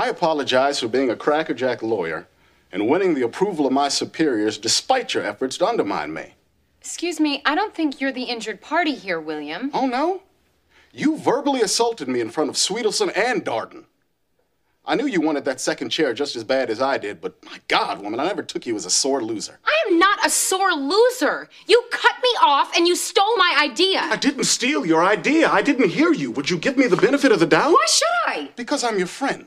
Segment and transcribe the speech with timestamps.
[0.00, 2.26] I apologize for being a crackerjack lawyer
[2.72, 6.36] and winning the approval of my superiors despite your efforts to undermine me.
[6.80, 9.70] Excuse me, I don't think you're the injured party here, William.
[9.74, 10.22] Oh, no?
[10.90, 13.84] You verbally assaulted me in front of Swedelson and Darden.
[14.86, 17.58] I knew you wanted that second chair just as bad as I did, but my
[17.68, 19.58] God, woman, I never took you as a sore loser.
[19.66, 21.50] I am not a sore loser.
[21.66, 24.00] You cut me off and you stole my idea.
[24.00, 25.50] I didn't steal your idea.
[25.50, 26.30] I didn't hear you.
[26.30, 27.72] Would you give me the benefit of the doubt?
[27.72, 28.50] Why should I?
[28.56, 29.44] Because I'm your friend.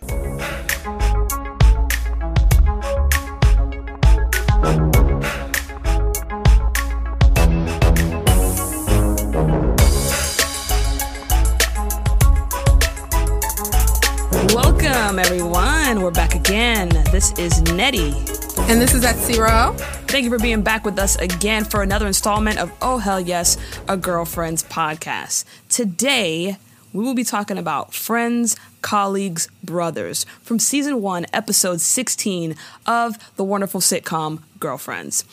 [15.13, 16.01] Welcome, everyone.
[16.01, 16.89] We're back again.
[17.11, 18.15] This is Nettie.
[18.61, 19.73] And this is at Zero.
[20.07, 23.55] Thank you for being back with us again for another installment of Oh Hell Yes,
[23.87, 25.45] a Girlfriend's podcast.
[25.69, 26.57] Today,
[26.93, 32.55] we will be talking about friends, colleagues, brothers from season one, episode 16
[32.87, 35.25] of the wonderful sitcom Girlfriends.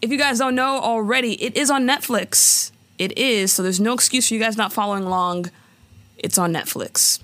[0.00, 2.72] If you guys don't know already, it is on Netflix.
[2.98, 5.52] It is, so there's no excuse for you guys not following along.
[6.18, 7.20] It's on Netflix.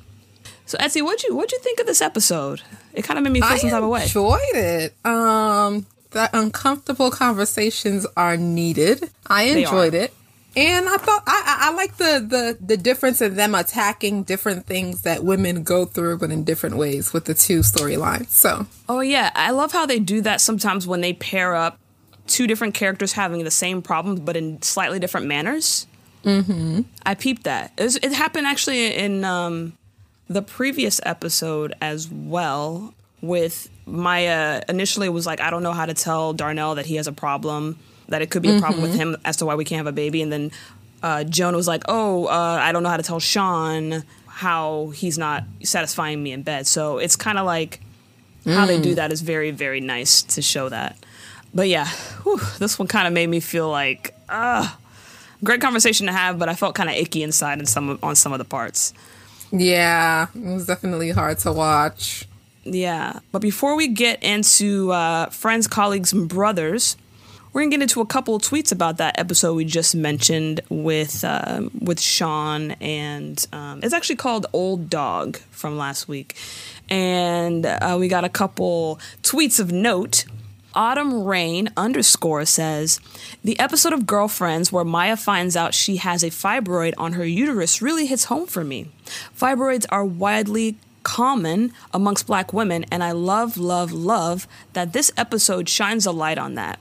[0.68, 2.60] So Etsy, what'd you what'd you think of this episode?
[2.92, 4.00] It kind of made me feel I some type of way.
[4.00, 4.94] I enjoyed it.
[5.02, 9.10] Um, the uncomfortable conversations are needed.
[9.26, 10.12] I enjoyed it.
[10.54, 14.66] And I thought I, I, I like the, the the difference in them attacking different
[14.66, 18.28] things that women go through, but in different ways with the two storylines.
[18.28, 21.78] So Oh yeah, I love how they do that sometimes when they pair up
[22.26, 25.86] two different characters having the same problems but in slightly different manners.
[26.24, 26.82] Mm-hmm.
[27.06, 27.72] I peeped that.
[27.78, 29.72] It, was, it happened actually in um,
[30.28, 32.94] the previous episode as well.
[33.20, 37.08] With Maya, initially was like, I don't know how to tell Darnell that he has
[37.08, 37.76] a problem,
[38.08, 39.92] that it could be a problem with him as to why we can't have a
[39.92, 40.52] baby, and then
[41.02, 45.18] uh, Jonah was like, Oh, uh, I don't know how to tell Sean how he's
[45.18, 46.68] not satisfying me in bed.
[46.68, 47.80] So it's kind of like
[48.46, 50.96] how they do that is very very nice to show that
[51.52, 51.86] but yeah
[52.22, 54.66] whew, this one kind of made me feel like uh
[55.44, 58.32] great conversation to have but i felt kind of icky inside in some on some
[58.32, 58.94] of the parts
[59.50, 62.26] yeah, it was definitely hard to watch.
[62.64, 66.96] yeah but before we get into uh, friends colleagues and brothers
[67.52, 71.24] we're gonna get into a couple of tweets about that episode we just mentioned with
[71.24, 76.36] um, with Sean and um, it's actually called Old Dog from last week,
[76.90, 80.26] and uh, we got a couple tweets of note.
[80.74, 83.00] Autumn Rain underscore says
[83.42, 87.80] the episode of Girlfriends where Maya finds out she has a fibroid on her uterus
[87.82, 88.90] really hits home for me.
[89.36, 95.68] Fibroids are widely common amongst black women, and I love, love, love that this episode
[95.68, 96.78] shines a light on that.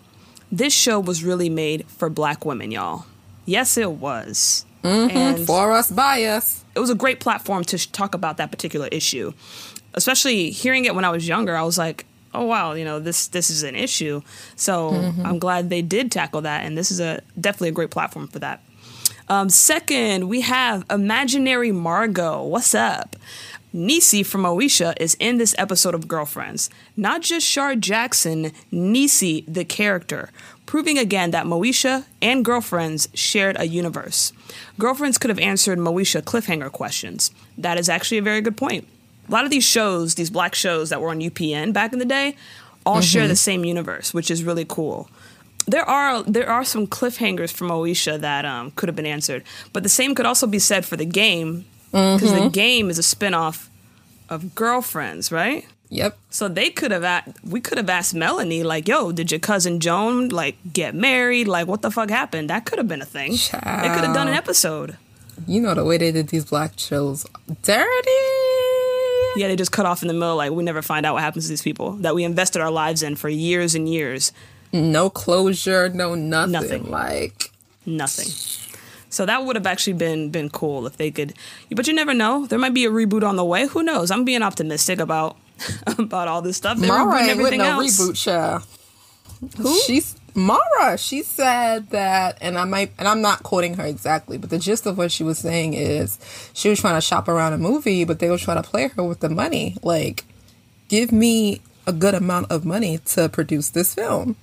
[0.51, 3.05] This show was really made for black women, y'all.
[3.45, 4.65] Yes, it was.
[4.83, 5.17] Mm-hmm.
[5.17, 6.63] And For us, by us.
[6.75, 9.33] it was a great platform to sh- talk about that particular issue.
[9.93, 12.05] Especially hearing it when I was younger, I was like,
[12.37, 14.21] "Oh wow, you know this this is an issue."
[14.55, 14.89] So
[15.23, 18.39] I'm glad they did tackle that, and this is a definitely a great platform for
[18.39, 18.61] that.
[19.29, 22.43] Um, second, we have Imaginary Margot.
[22.43, 23.17] What's up?
[23.75, 26.69] Niecy from Moesha is in this episode of Girlfriends.
[26.95, 30.29] Not just Shar Jackson, Niecy the character,
[30.65, 34.31] proving again that Moesha and Girlfriends shared a universe.
[34.79, 37.31] Girlfriends could have answered Moesha cliffhanger questions.
[37.57, 38.87] That is actually a very good point.
[39.27, 42.05] A lot of these shows, these black shows that were on UPN back in the
[42.05, 42.35] day,
[42.85, 45.09] all share the same universe, which is really cool
[45.69, 49.43] there are there are some cliffhangers from Moesha that um, could have been answered,
[49.73, 53.01] but the same could also be said for the game because the game is a
[53.01, 53.67] spinoff
[54.29, 55.65] of Girlfriends, right?
[55.89, 56.17] Yep.
[56.29, 59.81] So they could have a- we could have asked Melanie like, "Yo, did your cousin
[59.81, 61.49] Joan like get married?
[61.49, 63.31] Like, what the fuck happened?" That could have been a thing.
[63.31, 64.95] They could have done an episode.
[65.47, 67.25] You know the way they did these black shows.
[67.61, 68.23] Dirty.
[69.37, 70.35] Yeah, they just cut off in the middle.
[70.35, 73.03] Like, we never find out what happens to these people that we invested our lives
[73.03, 74.31] in for years and years.
[74.73, 76.51] No closure, no nothing.
[76.51, 76.89] Nothing.
[76.89, 77.51] Like
[77.85, 78.27] nothing.
[79.09, 81.33] So that would have actually been been cool if they could.
[81.71, 82.45] But you never know.
[82.45, 83.67] There might be a reboot on the way.
[83.67, 84.11] Who knows?
[84.11, 85.37] I'm being optimistic about
[85.97, 86.77] about all this stuff.
[86.77, 87.99] They're rebooting ain't with no else.
[87.99, 88.59] reboot show.
[89.57, 89.79] Who?
[89.81, 90.97] She's Mara.
[90.97, 94.85] She said that, and I might, and I'm not quoting her exactly, but the gist
[94.85, 96.19] of what she was saying is
[96.53, 99.03] she was trying to shop around a movie, but they were trying to play her
[99.03, 99.75] with the money.
[99.81, 100.25] Like,
[100.89, 104.35] give me a good amount of money to produce this film,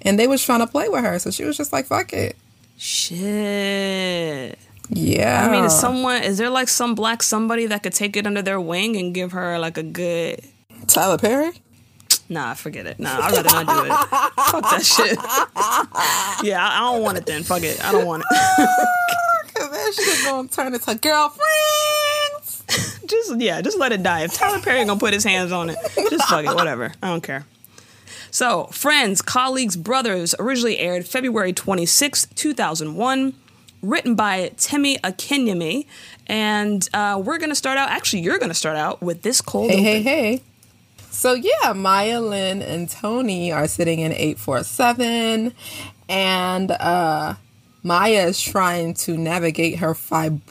[0.00, 1.18] and they was trying to play with her.
[1.18, 2.36] So she was just like, "Fuck it."
[2.78, 4.58] Shit.
[4.90, 5.46] Yeah.
[5.48, 8.42] I mean, is someone is there like some black somebody that could take it under
[8.42, 10.40] their wing and give her like a good?
[10.86, 11.61] Tyler Perry.
[12.32, 12.98] Nah, forget it.
[12.98, 13.92] Nah, I'd rather not do it.
[14.46, 15.18] Fuck that shit.
[16.46, 17.42] yeah, I, I don't want it then.
[17.42, 17.84] Fuck it.
[17.84, 18.28] I don't want it.
[19.54, 23.00] Cause that shit gonna turn into girlfriends.
[23.06, 24.22] just yeah, just let it die.
[24.24, 25.76] If Tyler Perry gonna put his hands on it,
[26.10, 26.92] just fuck it, whatever.
[27.02, 27.44] I don't care.
[28.30, 33.34] So, Friends, Colleagues, Brothers originally aired February 26, 2001,
[33.82, 35.84] written by Temi Akinyemi.
[36.28, 39.42] And uh, we're going to start out, actually, you're going to start out with this
[39.42, 39.84] cold Hey, open.
[39.84, 40.42] hey, hey.
[41.12, 45.54] So yeah, Maya, Lynn, and Tony are sitting in 847
[46.08, 47.34] and uh
[47.84, 50.44] Maya is trying to navigate her fibroids.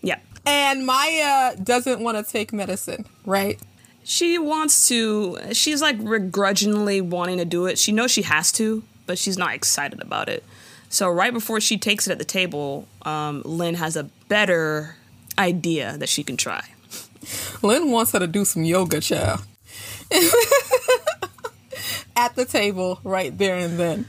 [0.00, 0.18] Yeah.
[0.46, 3.60] And Maya doesn't want to take medicine, right?
[4.02, 7.78] She wants to, she's like begrudgingly wanting to do it.
[7.78, 10.42] She knows she has to, but she's not excited about it.
[10.88, 14.96] So, right before she takes it at the table, um, Lynn has a better
[15.38, 16.71] idea that she can try.
[17.62, 19.40] Lynn wants her to do some yoga, child.
[22.16, 24.06] At the table, right there and then.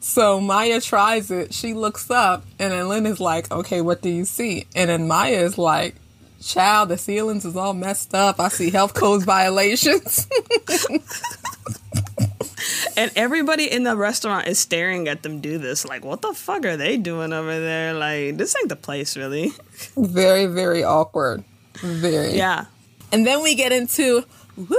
[0.00, 1.52] So Maya tries it.
[1.52, 5.08] She looks up, and then Lynn is like, "Okay, what do you see?" And then
[5.08, 5.96] Maya is like,
[6.40, 8.38] "Child, the ceilings is all messed up.
[8.38, 10.28] I see health codes violations."
[12.96, 15.84] And everybody in the restaurant is staring at them do this.
[15.84, 17.92] Like, what the fuck are they doing over there?
[17.92, 19.52] Like, this ain't the place, really.
[19.96, 21.44] very, very awkward.
[21.80, 22.36] Very.
[22.36, 22.66] Yeah.
[23.12, 24.24] And then we get into
[24.56, 24.76] woo.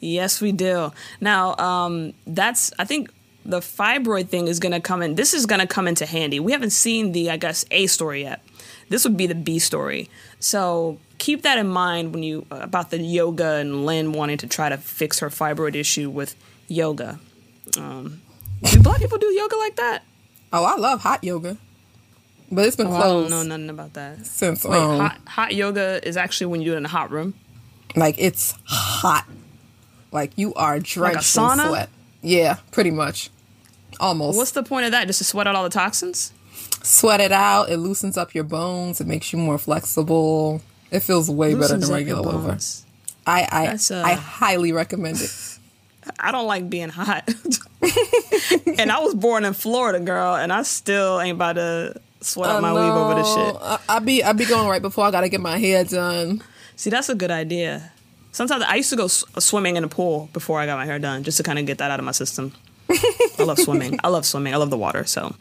[0.00, 0.92] Yes, we do.
[1.20, 3.10] Now, um, that's I think
[3.44, 5.14] the fibroid thing is going to come in.
[5.14, 6.40] This is going to come into handy.
[6.40, 8.42] We haven't seen the I guess A story yet.
[8.88, 10.10] This would be the B story.
[10.38, 14.68] So keep that in mind when you about the yoga and Lynn wanting to try
[14.68, 16.34] to fix her fibroid issue with
[16.68, 17.18] yoga.
[17.78, 18.20] Um,
[18.64, 20.02] do black people do yoga like that?
[20.52, 21.56] Oh, I love hot yoga,
[22.52, 24.24] but it's been Oh, I don't closed know nothing about that.
[24.26, 27.10] since Wait, um, hot hot yoga is actually when you do it in a hot
[27.10, 27.34] room.
[27.96, 29.26] like it's hot.
[30.12, 31.62] Like you are drenched sauna?
[31.64, 31.88] in sweat.
[32.20, 33.30] Yeah, pretty much.
[33.98, 34.36] Almost.
[34.38, 35.06] What's the point of that?
[35.06, 36.32] Just to sweat out all the toxins?
[36.82, 37.70] Sweat it out.
[37.70, 39.00] It loosens up your bones.
[39.00, 40.60] It makes you more flexible.
[40.90, 42.58] It feels way better than regular over.
[43.26, 45.30] I I, uh, I highly recommend it.
[46.20, 47.28] I don't like being hot.
[48.78, 52.62] and I was born in Florida, girl, and I still ain't about to sweat out
[52.62, 53.56] my weave over this shit.
[53.60, 56.42] I, I be I be going right before I gotta get my hair done.
[56.76, 57.92] See, that's a good idea.
[58.32, 60.98] Sometimes I used to go s- swimming in a pool before I got my hair
[60.98, 62.52] done, just to kind of get that out of my system.
[62.90, 63.98] I love swimming.
[64.02, 64.54] I love swimming.
[64.54, 65.04] I love the water.
[65.04, 65.34] So,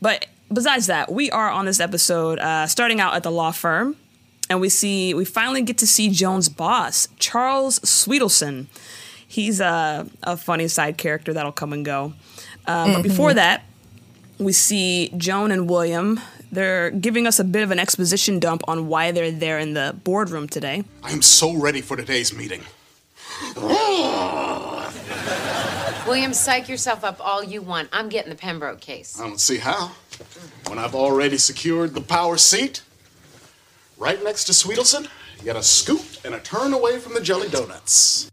[0.00, 3.96] but besides that, we are on this episode uh, starting out at the law firm,
[4.48, 8.66] and we see we finally get to see Joan's boss, Charles Swedelson.
[9.26, 12.14] He's a, a funny side character that'll come and go.
[12.66, 13.64] Uh, But before that,
[14.38, 16.20] we see Joan and William.
[16.50, 19.96] They're giving us a bit of an exposition dump on why they're there in the
[20.04, 20.84] boardroom today.
[21.02, 22.62] I am so ready for today's meeting.
[26.06, 27.88] William, psych yourself up all you want.
[27.92, 29.18] I'm getting the Pembroke case.
[29.18, 29.92] I don't see how.
[30.68, 32.82] When I've already secured the power seat,
[33.96, 35.08] right next to Swedelson,
[35.40, 38.30] you got a scoop and a turn away from the jelly donuts.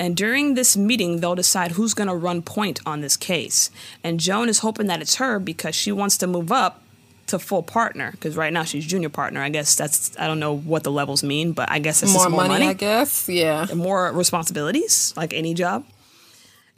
[0.00, 3.70] And during this meeting, they'll decide who's going to run point on this case.
[4.02, 6.82] And Joan is hoping that it's her because she wants to move up
[7.28, 8.10] to full partner.
[8.10, 9.40] Because right now she's junior partner.
[9.40, 12.28] I guess that's I don't know what the levels mean, but I guess it's More,
[12.28, 13.28] more money, money, I guess.
[13.28, 13.66] Yeah.
[13.74, 15.84] more responsibilities, like any job.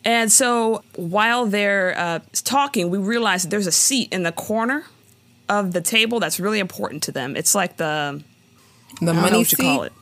[0.05, 4.85] And so while they're uh, talking, we realize that there's a seat in the corner
[5.49, 7.35] of the table that's really important to them.
[7.35, 8.23] It's like the
[9.01, 9.63] The I don't know money what you seat.
[9.63, 9.93] call it.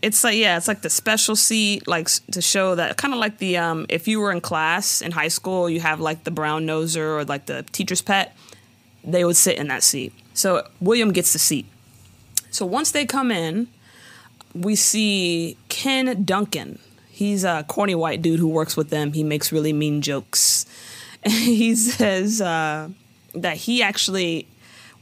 [0.00, 3.38] It's like yeah, it's like the special seat, like to show that kind of like
[3.38, 6.66] the um, if you were in class in high school, you have like the brown
[6.66, 8.36] noser or like the teacher's pet.
[9.02, 10.12] They would sit in that seat.
[10.34, 11.66] So William gets the seat.
[12.50, 13.68] So once they come in,
[14.54, 16.78] we see Ken Duncan.
[17.10, 19.12] He's a corny white dude who works with them.
[19.12, 20.66] He makes really mean jokes.
[21.24, 22.88] he says uh,
[23.34, 24.46] that he actually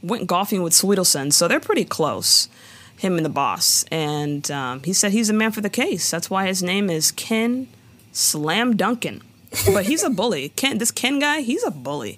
[0.01, 2.49] went golfing with Swedelson, so they're pretty close,
[2.97, 3.85] him and the boss.
[3.91, 6.09] And um, he said he's a man for the case.
[6.11, 7.67] That's why his name is Ken
[8.11, 9.21] Slam Duncan.
[9.65, 10.49] But he's a bully.
[10.55, 12.17] Ken, this Ken guy, he's a bully.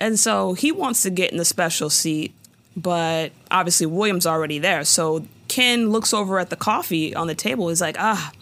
[0.00, 2.34] And so he wants to get in the special seat,
[2.76, 4.84] but obviously William's already there.
[4.84, 7.68] So Ken looks over at the coffee on the table.
[7.68, 8.32] He's like, ah,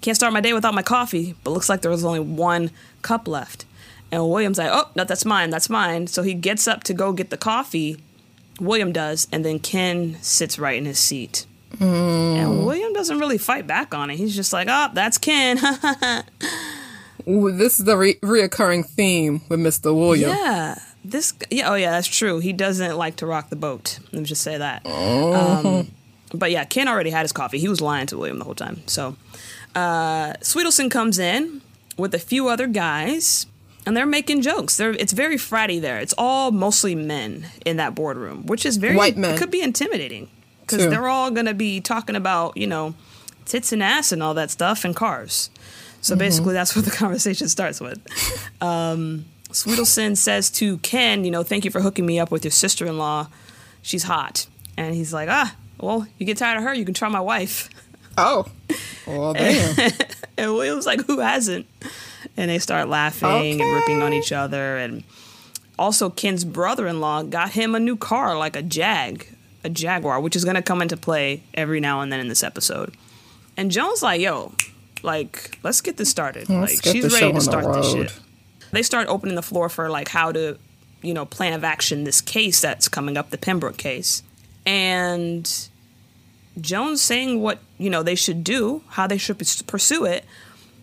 [0.00, 1.34] can't start my day without my coffee.
[1.44, 2.70] But looks like there was only one
[3.02, 3.66] cup left.
[4.10, 6.06] And William's like, oh, no, that's mine, that's mine.
[6.06, 7.98] So he gets up to go get the coffee.
[8.60, 11.46] William does, and then Ken sits right in his seat.
[11.80, 14.16] And William doesn't really fight back on it.
[14.16, 15.58] He's just like, oh, that's Ken.
[17.28, 19.94] Ooh, this is the re- reoccurring theme with Mr.
[19.94, 20.30] William.
[20.30, 20.78] Yeah.
[21.04, 22.38] This yeah, oh yeah, that's true.
[22.38, 23.98] He doesn't like to rock the boat.
[24.12, 24.86] Let me just say that.
[24.86, 25.90] Um,
[26.32, 27.58] but yeah, Ken already had his coffee.
[27.58, 28.82] He was lying to William the whole time.
[28.86, 29.16] So
[29.74, 31.60] uh Swedelson comes in
[31.96, 33.46] with a few other guys.
[33.84, 34.76] And they're making jokes.
[34.76, 35.98] They're it's very fratty there.
[35.98, 39.34] It's all mostly men in that boardroom, which is very White men.
[39.34, 40.28] It could be intimidating
[40.60, 42.94] because they're all gonna be talking about you know
[43.44, 45.50] tits and ass and all that stuff and cars.
[46.00, 48.00] So basically, that's what the conversation starts with.
[48.60, 52.50] Um, Swedelson says to Ken, you know, thank you for hooking me up with your
[52.50, 53.28] sister in law.
[53.82, 54.46] She's hot.
[54.76, 57.68] And he's like, ah, well, you get tired of her, you can try my wife.
[58.16, 58.46] Oh,
[59.06, 59.92] well, damn.
[60.38, 61.66] And William's like, who hasn't?
[62.36, 64.78] And they start laughing and ripping on each other.
[64.78, 65.04] And
[65.78, 69.26] also, Ken's brother in law got him a new car, like a Jag,
[69.64, 72.42] a Jaguar, which is going to come into play every now and then in this
[72.42, 72.94] episode.
[73.56, 74.54] And Joan's like, yo,
[75.02, 76.48] like, let's get this started.
[76.48, 78.18] Let's like, she's ready to start this shit.
[78.70, 80.56] They start opening the floor for, like, how to,
[81.02, 84.22] you know, plan of action this case that's coming up, the Pembroke case.
[84.64, 85.68] And
[86.60, 90.24] Joan's saying what you know they should do, how they should pursue it,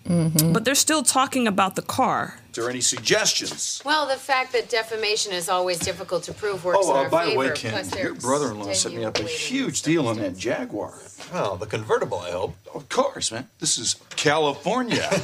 [0.10, 0.54] Mm-hmm.
[0.54, 2.40] but they're still talking about the car.
[2.50, 3.80] Is there any suggestions?
[3.86, 7.10] Well, the fact that defamation is always difficult to prove works in Oh, our uh,
[7.10, 7.40] by the favor.
[7.42, 10.96] way, Ken, plus your brother-in-law set me up a huge deal on that Jaguar.
[11.32, 12.56] Well, the convertible, I hope.
[12.74, 13.48] Of course, man.
[13.60, 15.08] This is California.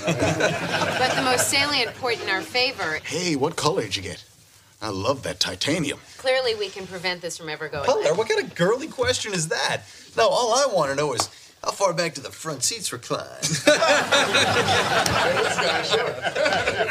[0.99, 4.23] But the most salient point in our favor, Hey, what color did you get?
[4.81, 5.97] I love that titanium.
[6.17, 8.13] clearly we can prevent this from ever going Color?
[8.13, 9.81] What kind of girly question is that?
[10.15, 11.27] No, all I want to know is
[11.65, 13.25] how far back do the front seats recline?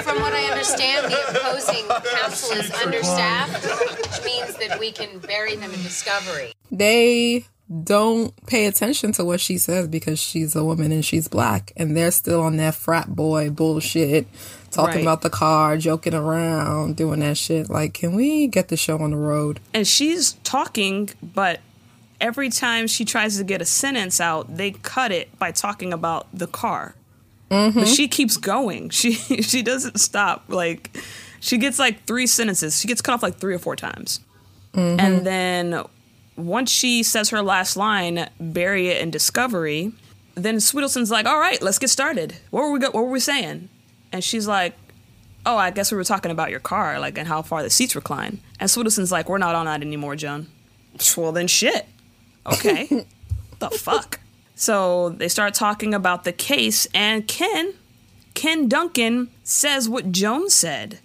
[0.02, 1.86] From what I understand, the opposing
[2.20, 6.52] counsel is understaffed, which means that we can bury them in discovery.
[6.70, 7.46] they
[7.82, 11.96] don't pay attention to what she says because she's a woman and she's black and
[11.96, 14.26] they're still on that frat boy bullshit
[14.70, 15.02] talking Right.
[15.02, 19.12] about the car joking around doing that shit like can we get the show on
[19.12, 21.60] the road And she's talking, but
[22.24, 26.26] every time she tries to get a sentence out, they cut it by talking about
[26.32, 26.94] the car.
[27.50, 27.84] But mm-hmm.
[27.84, 28.90] she keeps going.
[28.98, 29.12] She
[29.42, 30.44] she doesn't stop.
[30.48, 30.96] Like
[31.38, 32.80] she gets like three sentences.
[32.80, 34.20] She gets cut off like three or four times.
[34.72, 35.00] Mm-hmm.
[35.00, 35.84] And then
[36.36, 39.92] once she says her last line, bury it in discovery,
[40.34, 42.36] then Swedelson's like, "All right, let's get started.
[42.50, 43.68] What were we go- what were we saying?"
[44.12, 44.74] And she's like,
[45.44, 47.94] "Oh, I guess we were talking about your car, like and how far the seats
[47.94, 50.46] recline." And Swedelson's like, "We're not on that anymore, Joan."
[51.16, 51.86] Well, then shit.
[52.46, 53.06] Okay.
[53.58, 54.20] the fuck.
[54.54, 57.74] So they start talking about the case, and Ken,
[58.34, 61.00] Ken Duncan says what Jones said.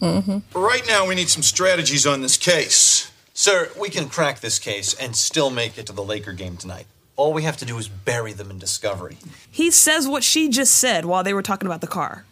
[0.00, 0.58] Mm-hmm.
[0.58, 3.12] right now, we need some strategies on this case.
[3.34, 6.86] Sir, we can crack this case and still make it to the Laker game tonight.
[7.16, 9.18] All we have to do is bury them in discovery.
[9.50, 12.24] He says what she just said while they were talking about the car.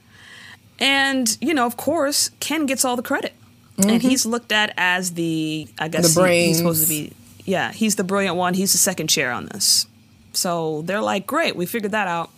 [0.79, 3.35] And, you know, of course, Ken gets all the credit.
[3.77, 4.09] And mm-hmm.
[4.09, 7.13] he's looked at as the, I guess, The he- he's supposed to be,
[7.49, 8.53] yeah, he's the brilliant one.
[8.55, 9.87] He's the second chair on this.
[10.35, 12.31] So they're like, great, we figured that out.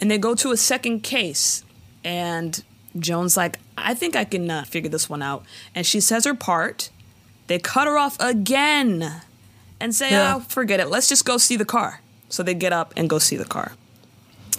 [0.00, 1.64] And they go to a second case.
[2.04, 2.62] And
[2.98, 5.44] Joan's like, I think I can uh, figure this one out.
[5.74, 6.90] And she says her part.
[7.46, 9.22] They cut her off again
[9.80, 10.34] and say, Yeah.
[10.36, 10.88] oh, forget it.
[10.88, 12.02] Let's just go see the car.
[12.28, 13.72] So they get up and go see the car.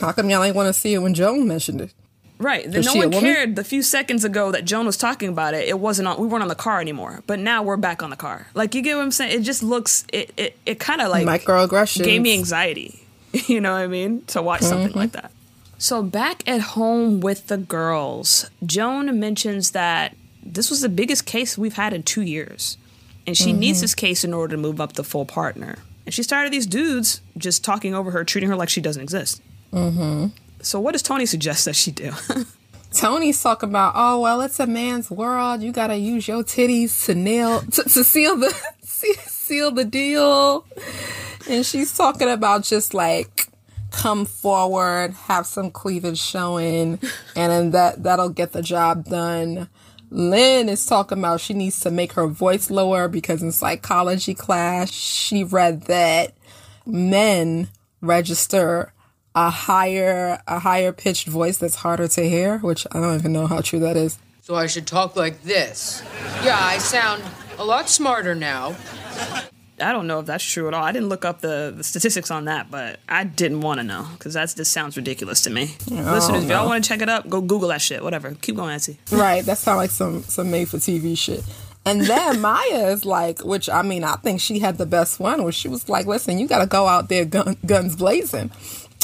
[0.01, 1.93] how come y'all ain't want to see it when joan mentioned it
[2.39, 2.71] Right.
[2.71, 5.67] Then no one cared the few seconds ago that Joan was talking about it.
[5.67, 6.19] It wasn't on.
[6.19, 7.21] We weren't on the car anymore.
[7.27, 8.47] But now we're back on the car.
[8.53, 9.39] Like you get what I'm saying?
[9.39, 10.05] It just looks.
[10.13, 12.03] It it, it kind of like Microaggressions.
[12.03, 13.05] gave me anxiety.
[13.45, 14.23] You know what I mean?
[14.27, 15.31] To watch something like that.
[15.77, 21.55] So back at home with the girls, Joan mentions that this was the biggest case
[21.55, 22.75] we've had in two years,
[23.27, 25.75] and she needs this case in order to move up to full partner.
[26.07, 29.03] And she's tired of these dudes just talking over her, treating her like she doesn't
[29.03, 29.43] exist.
[29.71, 30.27] Mm-hmm.
[30.61, 32.11] So what does Tony suggest that she do?
[32.93, 35.61] Tony's talking about, oh well, it's a man's world.
[35.61, 40.65] You gotta use your titties to nail to, to seal the seal the deal.
[41.49, 43.47] And she's talking about just like
[43.91, 46.99] come forward, have some cleavage showing,
[47.35, 49.69] and then that that'll get the job done.
[50.11, 54.91] Lynn is talking about she needs to make her voice lower because in psychology class
[54.91, 56.33] she read that
[56.85, 57.69] men
[58.01, 58.91] register
[59.39, 63.47] a higher a higher pitched voice that's harder to hear, which I don't even know
[63.47, 64.19] how true that is.
[64.41, 66.03] So I should talk like this.
[66.43, 67.23] Yeah, I sound
[67.57, 68.75] a lot smarter now.
[69.81, 70.83] I don't know if that's true at all.
[70.83, 74.07] I didn't look up the, the statistics on that, but I didn't want to know
[74.11, 75.73] because that just sounds ridiculous to me.
[75.89, 78.03] Oh, Listeners, if y'all want to check it up, go Google that shit.
[78.03, 78.35] Whatever.
[78.41, 78.97] Keep going, Etsy.
[79.09, 81.45] Right, that sounds like some some made for TV shit.
[81.85, 85.43] And then Maya is like, which I mean, I think she had the best one,
[85.43, 88.51] where she was like, "Listen, you got to go out there gun, guns blazing."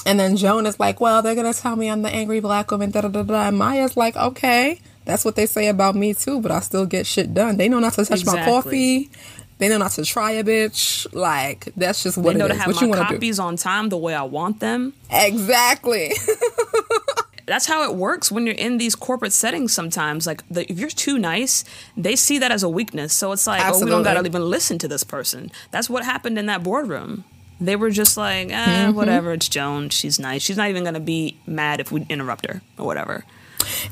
[0.06, 2.92] And then Joan is like, "Well, they're gonna tell me I'm the angry black woman."
[2.92, 3.48] Da da da da.
[3.48, 7.08] And Maya's like, "Okay, that's what they say about me too, but I still get
[7.08, 7.58] shit done.
[7.58, 9.10] They know not to touch my coffee.
[9.58, 11.08] They know not to try a bitch.
[11.14, 12.60] Like that's just what They know it to is.
[12.62, 13.14] have What my to do?
[13.16, 14.94] copies on time the way I want them.
[15.10, 16.12] Exactly.
[17.48, 20.26] that's how it works when you're in these corporate settings sometimes.
[20.28, 21.64] Like, the, if you're too nice,
[21.96, 23.14] they see that as a weakness.
[23.14, 25.52] So it's like, oh, we don't got to even listen to this person.
[25.72, 27.24] That's what happened in that boardroom.
[27.60, 28.54] They were just like, eh,
[28.88, 28.96] Mm-hmm.
[28.96, 29.90] whatever, it's Joan.
[29.90, 30.42] She's nice.
[30.42, 33.24] She's not even going to be mad if we interrupt her or whatever.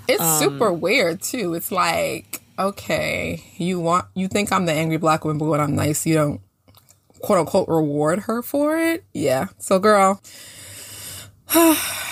[0.07, 1.53] It's Um, super weird too.
[1.53, 5.75] It's like, okay, you want you think I'm the angry black woman, but when I'm
[5.75, 6.41] nice, you don't
[7.21, 9.03] quote unquote reward her for it.
[9.13, 9.47] Yeah.
[9.59, 10.21] So girl,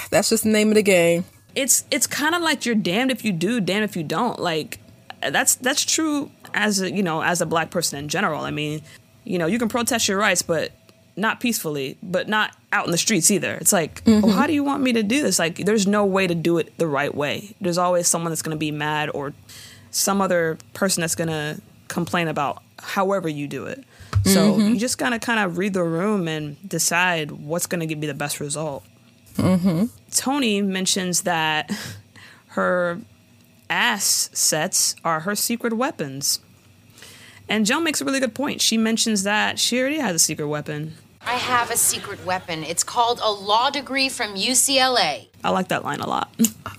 [0.10, 1.26] that's just the name of the game.
[1.56, 4.40] it's it's kind of like you're damned if you do, damned if you don't.
[4.40, 4.80] Like
[5.22, 8.44] that's that's true as a you know as a black person in general.
[8.44, 8.82] I mean,
[9.24, 10.72] you know, you can protest your rights, but
[11.16, 13.56] not peacefully, but not out in the streets either.
[13.56, 15.40] It's like, well, how do you want me to do this?
[15.40, 17.56] Like, there's no way to do it the right way.
[17.60, 19.34] There's always someone that's going to be mad or
[19.92, 23.84] some other person that's going to complain about however you do it.
[24.24, 24.70] So mm-hmm.
[24.70, 28.08] you just gotta kind of read the room and decide what's going to give you
[28.08, 28.84] the best result.
[29.36, 29.86] Mm-hmm.
[30.12, 31.72] Tony mentions that
[32.50, 33.00] her
[33.70, 36.40] ass sets are her secret weapons.
[37.52, 38.62] And Joan makes a really good point.
[38.62, 40.94] She mentions that she already has a secret weapon.
[41.24, 42.64] I have a secret weapon.
[42.64, 45.28] It's called a law degree from UCLA.
[45.44, 46.30] I like that line a lot.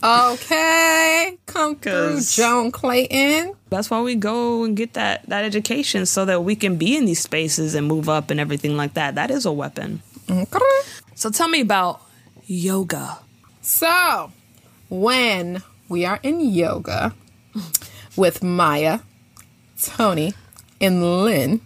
[0.02, 3.52] Okay, come through, 'Cause- Joan Clayton.
[3.68, 7.04] That's why we go and get that, that education so that we can be in
[7.04, 9.14] these spaces and move up and everything like that.
[9.14, 10.02] That is a weapon.
[10.30, 10.58] Okay.
[11.14, 12.00] So tell me about
[12.46, 13.18] yoga.
[13.60, 14.32] So,
[14.88, 17.14] when we are in yoga
[18.16, 19.00] with Maya,
[19.80, 20.32] Tony,
[20.82, 21.60] and Lynn,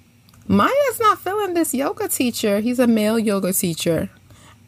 [0.46, 2.60] Maya's not feeling this yoga teacher.
[2.60, 4.10] He's a male yoga teacher.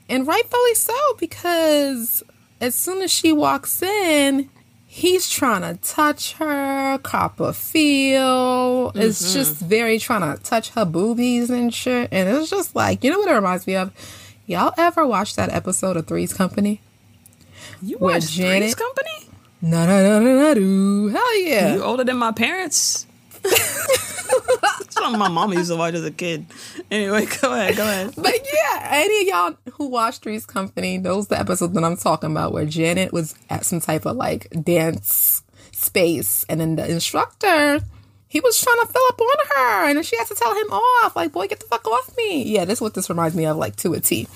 [0.08, 2.22] And rightfully so, because
[2.60, 4.48] as soon as she walks in,
[4.86, 8.90] he's trying to touch her, cop a feel.
[8.94, 9.34] It's mm-hmm.
[9.34, 12.08] just very trying to touch her boobies and shit.
[12.10, 13.92] And it's just like, you know what it reminds me of?
[14.46, 16.80] Y'all ever watch that episode of Three's Company?
[17.82, 19.28] You watch Janet- Three's Company?
[19.60, 21.08] Na na na na do.
[21.08, 21.74] Hell yeah.
[21.74, 23.06] You older than my parents.
[24.62, 26.46] That's what my mama used to watch as a kid.
[26.90, 28.14] Anyway, go ahead, go ahead.
[28.16, 32.30] But yeah, any of y'all who watched Three's Company knows the episode that I'm talking
[32.30, 37.80] about where Janet was at some type of like dance space and then the instructor
[38.26, 40.70] he was trying to fill up on her and then she had to tell him
[40.72, 43.46] off like boy get the fuck off me yeah this is what this reminds me
[43.46, 44.26] of like to a t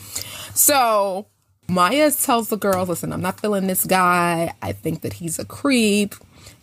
[0.55, 1.27] so
[1.69, 5.45] maya tells the girls listen i'm not feeling this guy i think that he's a
[5.45, 6.15] creep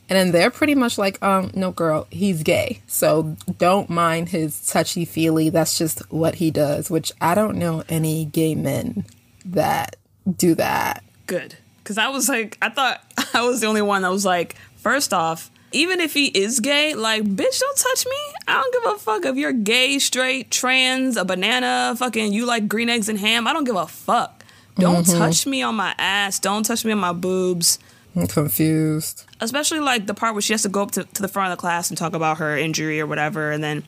[0.09, 4.67] and then they're pretty much like um no girl he's gay so don't mind his
[4.67, 9.05] touchy feely that's just what he does which i don't know any gay men
[9.45, 9.95] that
[10.37, 11.57] do that Good.
[11.77, 13.03] Because I was like, I thought
[13.35, 16.95] I was the only one that was like, first off, even if he is gay,
[16.95, 18.17] like, bitch, don't touch me.
[18.47, 22.67] I don't give a fuck if you're gay, straight, trans, a banana, fucking, you like
[22.67, 23.45] green eggs and ham.
[23.45, 24.43] I don't give a fuck.
[24.79, 26.39] Don't touch me on my ass.
[26.39, 27.77] Don't touch me on my boobs.
[28.19, 29.25] I'm confused.
[29.39, 31.57] Especially like the part where she has to go up to, to the front of
[31.57, 33.83] the class and talk about her injury or whatever and then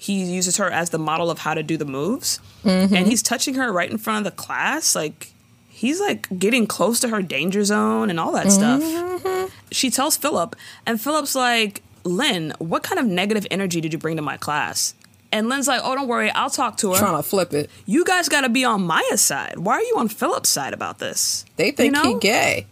[0.00, 2.40] he uses her as the model of how to do the moves.
[2.64, 2.96] Mm-hmm.
[2.96, 5.30] And he's touching her right in front of the class like
[5.68, 9.26] he's like getting close to her danger zone and all that mm-hmm.
[9.28, 9.54] stuff.
[9.70, 10.56] She tells philip
[10.86, 14.94] and philip's like lynn what kind of negative energy did you bring to my class?
[15.32, 16.98] And lynn's like oh don't worry i'll talk to her.
[16.98, 17.68] Trying to flip it.
[17.84, 19.58] You guys got to be on maya's side.
[19.58, 21.44] Why are you on philip's side about this?
[21.56, 22.18] They think You he know?
[22.20, 22.66] gay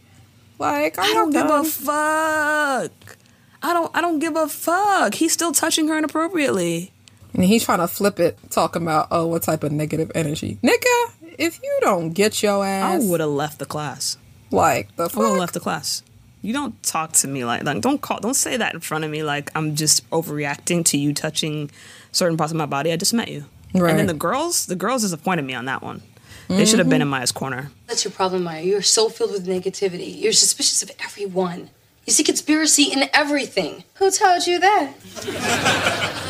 [0.58, 3.16] like I don't give a fuck.
[3.62, 5.14] I don't I don't give a fuck.
[5.14, 6.92] He's still touching her inappropriately.
[7.34, 10.58] And he's trying to flip it, talking about, oh, what type of negative energy.
[10.62, 14.16] Nigga, if you don't get your ass I would have left the class.
[14.50, 15.38] like, the I would have fuck?
[15.38, 16.02] left the class.
[16.40, 19.10] You don't talk to me like like don't call don't say that in front of
[19.10, 21.70] me like I'm just overreacting to you touching
[22.12, 22.92] certain parts of my body.
[22.92, 23.44] I just met you.
[23.74, 23.90] Right.
[23.90, 26.00] And then the girls, the girls disappointed me on that one.
[26.48, 27.02] They should have been mm-hmm.
[27.02, 27.70] in Maya's corner.
[27.86, 28.62] That's your problem, Maya.
[28.62, 30.20] You're so filled with negativity.
[30.20, 31.70] You're suspicious of everyone.
[32.06, 33.84] You see conspiracy in everything.
[33.96, 34.94] Who told you that?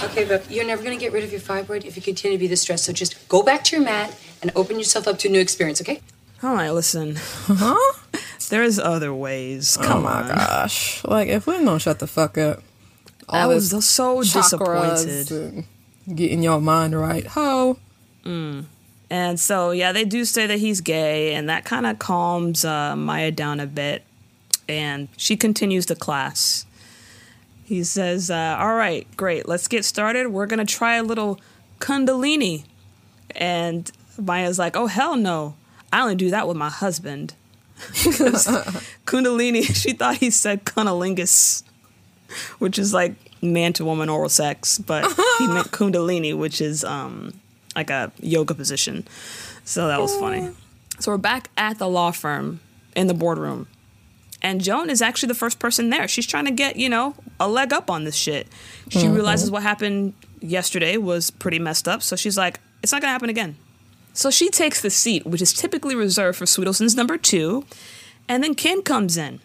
[0.10, 2.48] okay, but you're never gonna get rid of your fibroid if you continue to be
[2.48, 2.84] this stressed.
[2.84, 5.80] So just go back to your mat and open yourself up to a new experience,
[5.80, 6.00] okay?
[6.42, 7.16] All right, listen.
[7.16, 7.92] Huh?
[8.48, 9.76] There's other ways.
[9.80, 10.28] Oh Come my on.
[10.28, 11.04] gosh.
[11.04, 12.62] Like, if we're gonna shut the fuck up.
[13.28, 15.30] I all was this so chakras disappointed.
[15.30, 17.26] and Getting your mind right.
[17.26, 17.78] Ho.
[18.24, 18.64] Mm.
[19.10, 22.94] And so, yeah, they do say that he's gay, and that kind of calms uh,
[22.94, 24.04] Maya down a bit.
[24.68, 26.66] And she continues the class.
[27.64, 30.28] He says, uh, All right, great, let's get started.
[30.28, 31.40] We're going to try a little
[31.80, 32.64] Kundalini.
[33.34, 35.54] And Maya's like, Oh, hell no.
[35.92, 37.34] I only do that with my husband.
[39.06, 41.62] Kundalini, she thought he said cunnilingus,
[42.58, 45.04] which is like man to woman oral sex, but
[45.38, 47.40] he meant Kundalini, which is um,
[47.78, 49.06] like a yoga position.
[49.64, 50.50] So that was funny.
[50.98, 52.60] So we're back at the law firm,
[52.96, 53.68] in the boardroom.
[54.42, 56.08] And Joan is actually the first person there.
[56.08, 58.46] She's trying to get, you know, a leg up on this shit.
[58.88, 59.14] She Mhm.
[59.14, 62.02] realizes what happened yesterday was pretty messed up.
[62.02, 63.56] So she's like, it's not going to happen again.
[64.12, 67.64] So she takes the seat, which is typically reserved for Swedelson's number two.
[68.28, 69.38] And then Ken comes in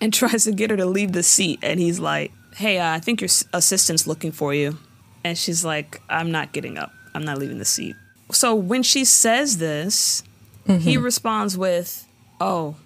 [0.00, 1.58] and tries to get her to leave the seat.
[1.62, 4.78] And he's like, hey, uh, I think your assistant's looking for you.
[5.24, 6.92] And she's like, I'm not getting up.
[7.14, 7.96] I'm not leaving the seat.
[8.32, 10.22] So when she says this,
[10.66, 11.02] he mm-hmm.
[11.02, 12.06] responds with,
[12.40, 12.76] oh,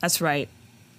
[0.00, 0.48] that's right.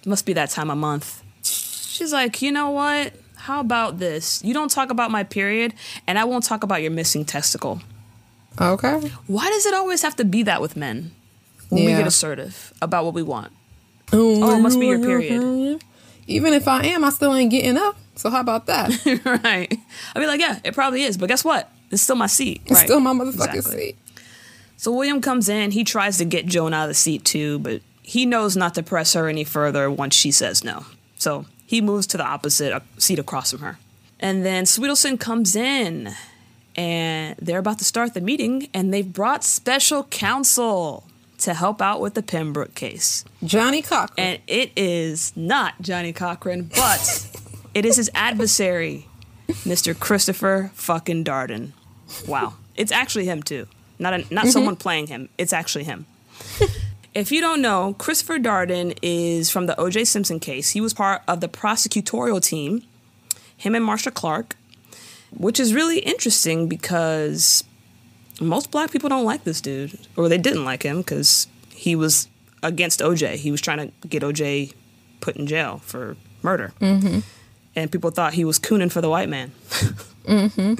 [0.04, 1.22] Must be that time of month.
[1.42, 3.12] She's like, you know what?
[3.36, 4.44] How about this?
[4.44, 5.74] You don't talk about my period,
[6.06, 7.80] and I won't talk about your missing testicle.
[8.60, 9.10] Okay.
[9.26, 11.12] Why does it always have to be that with men?
[11.70, 13.52] When we get assertive about what we want.
[14.12, 15.82] Oh, oh it must be your period.
[16.26, 17.96] Even if I am, I still ain't getting up.
[18.14, 18.90] So how about that?
[19.44, 19.72] right.
[20.14, 21.70] I'd be like, yeah, it probably is, but guess what?
[21.90, 22.60] It's still my seat.
[22.66, 22.84] It's Right.
[22.86, 23.76] still my motherfucking Exactly.
[23.78, 23.96] seat.
[24.76, 25.72] So William comes in.
[25.72, 28.82] He tries to get Joan out of the seat too, but he knows not to
[28.82, 30.84] press her any further once she says no.
[31.16, 33.78] So he moves to the opposite uh, seat across from her.
[34.20, 36.14] And then Swedelson comes in,
[36.76, 41.04] and they're about to start the meeting, and they've brought special counsel
[41.38, 43.24] to help out with the Pembroke case.
[43.44, 44.14] Johnnie Cochran.
[44.16, 47.28] And it is not Johnnie Cochran, but
[47.74, 49.06] it is his adversary,
[49.48, 49.96] Mr.
[49.98, 51.72] Christopher fucking Darden.
[52.26, 52.54] Wow.
[52.76, 53.66] It's actually him too.
[53.98, 54.52] Not a, not Mhm.
[54.52, 55.28] someone playing him.
[55.38, 56.06] It's actually him.
[57.14, 60.04] if you don't know, Christopher Darden is from the O.J.
[60.04, 60.70] Simpson case.
[60.70, 62.82] He was part of the prosecutorial team,
[63.56, 64.56] him and Marcia Clark,
[65.36, 67.64] which is really interesting because
[68.40, 72.28] most black people don't like this dude, or they didn't like him because he was
[72.62, 73.36] against OJ.
[73.36, 74.72] He was trying to get OJ
[75.20, 76.72] put in jail for murder.
[76.80, 77.20] Mm-hmm.
[77.74, 79.52] And people thought he was cooning for the white man
[80.26, 80.74] Mm-hmm.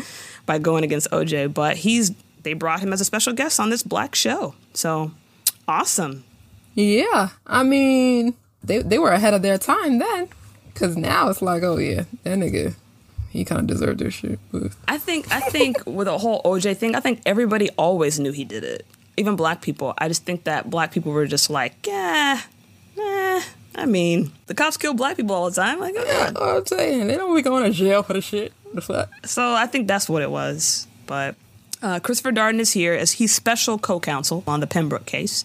[0.48, 1.54] By going against OJ.
[1.54, 2.10] But he's
[2.42, 4.54] they brought him as a special guest on this black show.
[4.74, 5.12] So
[5.68, 6.24] awesome.
[6.74, 7.28] Yeah.
[7.46, 8.34] I mean,
[8.64, 10.28] they they were ahead of their time then.
[10.74, 12.74] Cause now it's like, oh yeah, that nigga,
[13.30, 14.38] he kind of deserved this shit.
[14.50, 18.32] But I think I think with the whole OJ thing, I think everybody always knew
[18.32, 18.86] he did it.
[19.16, 19.94] Even black people.
[19.98, 22.40] I just think that black people were just like, yeah,
[22.96, 23.42] eh.
[23.74, 25.78] I mean, the cops kill black people all the time.
[25.78, 26.56] Like, oh, God.
[26.58, 28.52] I'm saying they don't be going to jail for the shit.
[28.74, 29.10] The fuck.
[29.26, 30.86] So I think that's what it was.
[31.06, 31.36] But
[31.82, 35.44] uh, Christopher Darden is here as he's special co-counsel on the Pembroke case,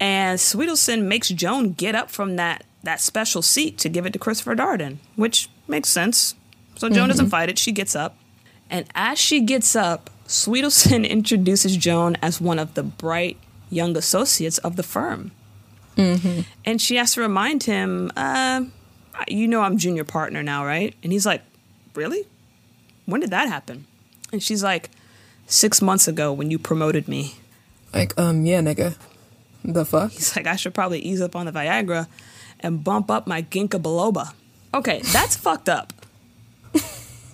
[0.00, 4.18] and Swedelson makes Joan get up from that that special seat to give it to
[4.18, 6.34] Christopher Darden, which makes sense.
[6.76, 7.30] So Joan doesn't Mhm.
[7.30, 8.16] fight it; she gets up,
[8.70, 13.36] and as she gets up, Swedelson introduces Joan as one of the bright
[13.68, 15.30] young associates of the firm.
[15.96, 16.40] Mm-hmm.
[16.64, 18.62] And she has to remind him, uh,
[19.28, 20.94] you know, I'm junior partner now, right?
[21.02, 21.42] And he's like,
[21.94, 22.24] really?
[23.10, 23.86] When did that happen?
[24.32, 24.90] And she's like,
[25.46, 27.34] six months ago when you promoted me.
[27.92, 28.96] Like, um, yeah, nigga.
[29.64, 30.12] The fuck?
[30.12, 32.06] He's like, I should probably ease up on the Viagra
[32.60, 34.32] and bump up my ginkgo biloba.
[34.72, 35.92] Okay, that's fucked up.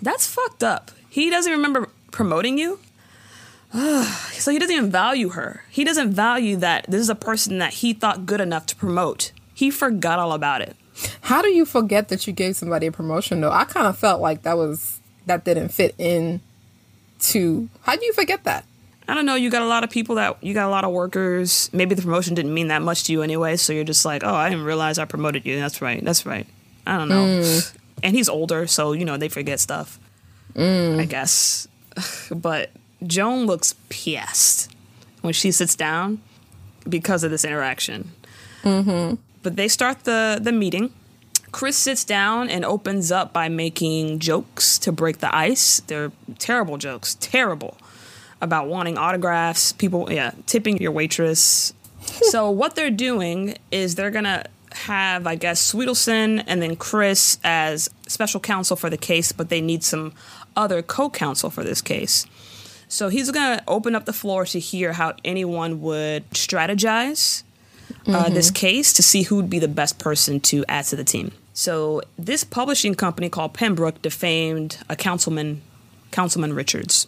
[0.02, 0.90] That's fucked up.
[1.08, 2.78] He doesn't remember promoting you.
[3.72, 5.64] so he doesn't even value her.
[5.70, 9.32] He doesn't value that this is a person that he thought good enough to promote.
[9.54, 10.76] He forgot all about it.
[11.22, 13.50] How do you forget that you gave somebody a promotion though?
[13.50, 14.95] I kind of felt like that was
[15.26, 16.40] that didn't fit in
[17.20, 17.68] to.
[17.82, 18.64] How do you forget that?
[19.08, 19.36] I don't know.
[19.36, 21.70] You got a lot of people that you got a lot of workers.
[21.72, 24.34] Maybe the promotion didn't mean that much to you anyway, so you're just like, oh,
[24.34, 25.58] I didn't realize I promoted you.
[25.58, 26.04] That's right.
[26.04, 26.46] That's right.
[26.86, 27.24] I don't know.
[27.24, 27.76] Mm.
[28.02, 29.98] And he's older, so you know they forget stuff.
[31.00, 31.68] I guess.
[32.30, 32.70] But
[33.06, 34.70] Joan looks pissed
[35.22, 36.20] when she sits down
[36.86, 38.10] because of this interaction.
[38.62, 39.14] Mm-hmm.
[39.42, 40.92] But they start the the meeting.
[41.52, 45.80] Chris sits down and opens up by making jokes to break the ice.
[45.80, 47.76] They're terrible jokes, terrible
[48.40, 51.72] about wanting autographs, people, yeah, tipping your waitress.
[52.02, 57.88] so what they're doing is they're gonna have, I guess, Swedelson and then Chris as
[58.06, 60.12] special counsel for the case, but they need some
[60.54, 62.26] other co-counsel for this case.
[62.88, 67.42] So he's gonna open up the floor to hear how anyone would strategize
[68.06, 68.34] uh, Mhm.
[68.34, 71.32] this case to see who would be the best person to add to the team.
[71.54, 75.62] So this publishing company called Pembroke defamed a councilman,
[76.10, 77.06] Councilman Richards.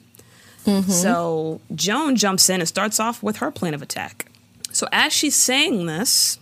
[0.66, 0.90] Mhm.
[0.90, 4.26] So Joan jumps in and starts off with her plan of attack.
[4.72, 6.38] So as she's saying this,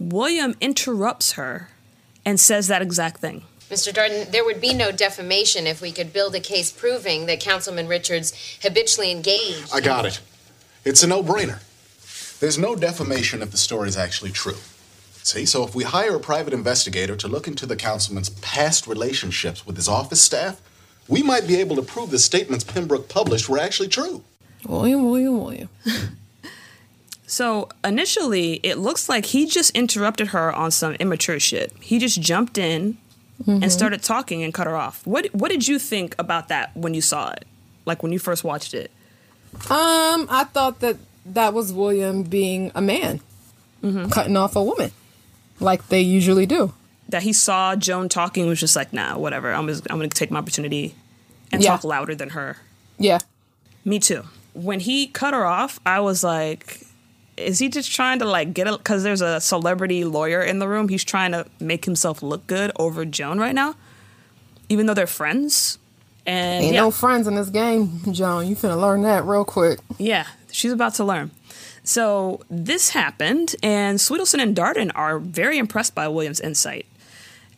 [0.00, 1.68] William interrupts her
[2.24, 3.42] and says that exact thing.
[3.70, 3.92] Mr.
[3.92, 7.86] Darden, there would be no defamation if we could build a case proving that Councilman
[7.86, 9.68] Richards habitually engaged.
[9.72, 10.20] I got it.
[10.84, 11.58] It's a no brainer.
[12.40, 14.56] There's no defamation if the story is actually true.
[15.22, 19.66] See, so if we hire a private investigator to look into the councilman's past relationships
[19.66, 20.60] with his office staff,
[21.08, 24.22] we might be able to prove the statements Pembroke published were actually true.
[24.66, 25.68] William, William, William.
[27.26, 31.72] So initially, it looks like he just interrupted her on some immature shit.
[31.80, 32.96] He just jumped in
[33.46, 35.06] and started talking and cut her off.
[35.06, 37.44] What What did you think about that when you saw it?
[37.84, 38.90] Like when you first watched it?
[39.70, 40.96] Um, I thought that
[41.34, 43.20] that was William being a man,
[44.10, 44.90] cutting off a woman,
[45.60, 46.72] like they usually do.
[47.10, 49.52] That he saw Joan talking was just like, nah, whatever.
[49.52, 50.94] I'm just, I'm gonna take my opportunity
[51.50, 51.70] and Yeah.
[51.70, 52.58] talk louder than her.
[52.98, 53.18] Yeah.
[53.84, 54.24] Me too.
[54.52, 56.82] When he cut her off, I was like,
[57.38, 58.76] is he just trying to like get it?
[58.76, 60.88] Because there's a celebrity lawyer in the room.
[60.88, 63.74] He's trying to make himself look good over Joan right now,
[64.68, 65.78] even though they're friends.
[66.26, 68.48] And Ain't yeah, no friends in this game, Joan.
[68.48, 69.78] You finna learn that real quick.
[69.96, 71.30] yeah, she's about to learn.
[71.84, 76.86] So this happened, and Swedelson and Darden are very impressed by William's insight,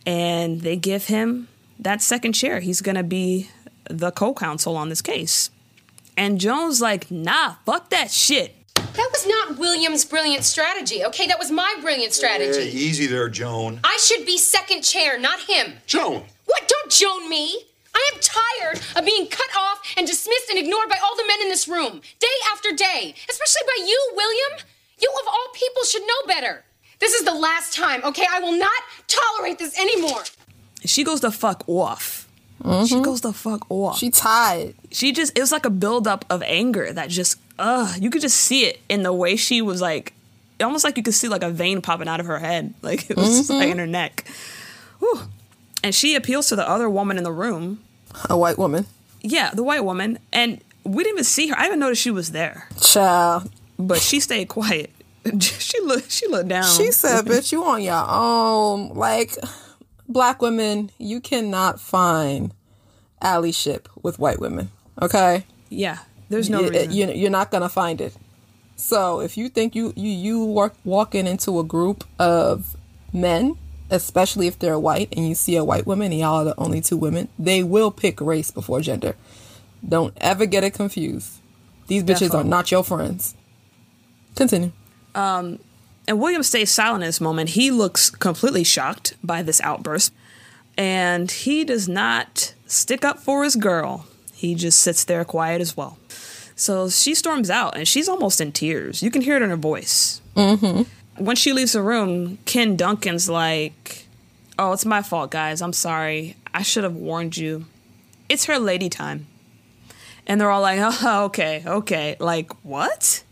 [0.05, 1.47] and they give him
[1.79, 2.59] that second chair.
[2.59, 3.49] He's gonna be
[3.89, 5.49] the co-counsel on this case.
[6.15, 8.55] And Joan's like, nah, fuck that shit.
[8.75, 11.27] That was not William's brilliant strategy, okay?
[11.27, 12.69] That was my brilliant strategy.
[12.69, 13.79] Hey, easy there, Joan.
[13.83, 15.73] I should be second chair, not him.
[15.87, 16.23] Joan!
[16.45, 16.67] What?
[16.67, 17.65] Don't Joan me.
[17.93, 21.41] I am tired of being cut off and dismissed and ignored by all the men
[21.41, 23.13] in this room, day after day.
[23.29, 24.65] Especially by you, William.
[25.01, 26.63] You, of all people, should know better.
[26.99, 28.25] This is the last time, okay?
[28.31, 30.21] I will not tolerate this anymore.
[30.85, 32.27] She goes the fuck off.
[32.87, 33.97] She goes the fuck off.
[33.97, 34.75] She tired.
[34.91, 38.37] she just it was like a buildup of anger that just uh you could just
[38.37, 40.13] see it in the way she was like
[40.61, 43.17] almost like you could see like a vein popping out of her head like it
[43.17, 44.25] was just like in her neck
[44.99, 45.21] Whew.
[45.83, 47.79] And she appeals to the other woman in the room
[48.29, 48.85] A white woman.
[49.21, 52.31] yeah the white woman and we didn't even see her i didn't notice she was
[52.31, 53.49] there Child.
[53.77, 54.89] but she stayed quiet
[55.39, 58.89] she looked she looked down She said, bitch, you on your own.
[58.95, 59.37] Like,
[60.09, 62.51] black women, you cannot find
[63.21, 64.71] allyship with white women.
[65.01, 65.45] Okay?
[65.69, 68.13] yeah there's no You- reason you- you're not gonna find it.
[68.77, 72.75] So if you think you you you work walking into a group of
[73.13, 73.57] men,
[73.91, 76.81] especially if they're white, and you see a white woman and y'all are the only
[76.81, 79.15] two women, they will pick race before gender.
[79.87, 81.39] Don't ever get it confused.
[81.87, 83.35] These bitches are not your friends.
[84.35, 84.71] Continue.
[85.13, 85.59] Um,
[86.07, 87.49] and William stays silent in this moment.
[87.49, 90.13] He looks completely shocked by this outburst.
[90.77, 94.05] And he does not stick up for his girl.
[94.33, 95.97] He just sits there quiet as well.
[96.55, 99.03] So she storms out and she's almost in tears.
[99.03, 100.21] You can hear it in her voice.
[100.35, 100.83] Mm-hmm.
[101.25, 104.07] When she leaves the room, Ken Duncan's like,
[104.59, 105.61] Oh, it's my fault, guys.
[105.61, 106.35] I'm sorry.
[106.53, 107.65] I should have warned you.
[108.29, 109.27] It's her lady time.
[110.27, 112.15] And they're all like, Oh, okay, okay.
[112.19, 113.23] Like, what?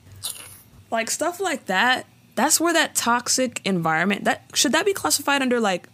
[0.91, 5.59] like stuff like that that's where that toxic environment that should that be classified under
[5.59, 5.87] like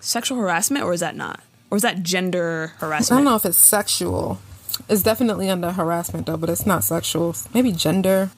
[0.00, 3.12] sexual harassment or is that not or is that gender harassment?
[3.12, 4.40] I don't know if it's sexual.
[4.88, 7.34] It's definitely under harassment though, but it's not sexual.
[7.54, 8.30] Maybe gender,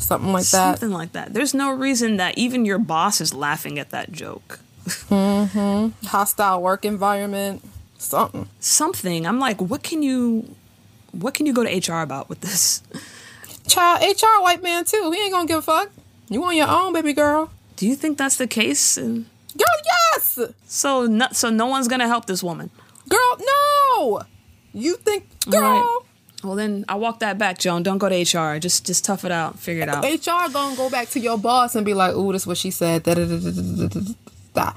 [0.00, 0.78] something like that.
[0.78, 4.58] something like that there's no reason that even your boss is laughing at that joke
[4.86, 6.06] mm-hmm.
[6.06, 7.62] Hostile work environment,
[7.98, 8.48] something.
[8.60, 10.54] something i'm like what can you
[11.12, 12.82] what can you go to hr about with this
[13.66, 15.12] Child, HR white man too.
[15.14, 15.90] He ain't gonna give a fuck.
[16.28, 17.50] You on your own, baby girl.
[17.76, 19.24] do you think that's the case Girl,
[19.84, 20.38] yes.
[20.66, 22.70] so no, so no one's gonna help this woman
[23.08, 24.22] Girl, no.
[24.72, 25.60] You think, girl?
[25.62, 26.00] right.
[26.42, 29.32] Well then i walk that back joan don't go to hr just just tough it
[29.32, 32.32] out figure it out HR gonna go back to your boss and be like, "Ooh,
[32.32, 33.26] this is what she said." Da, da,
[34.54, 34.72] da,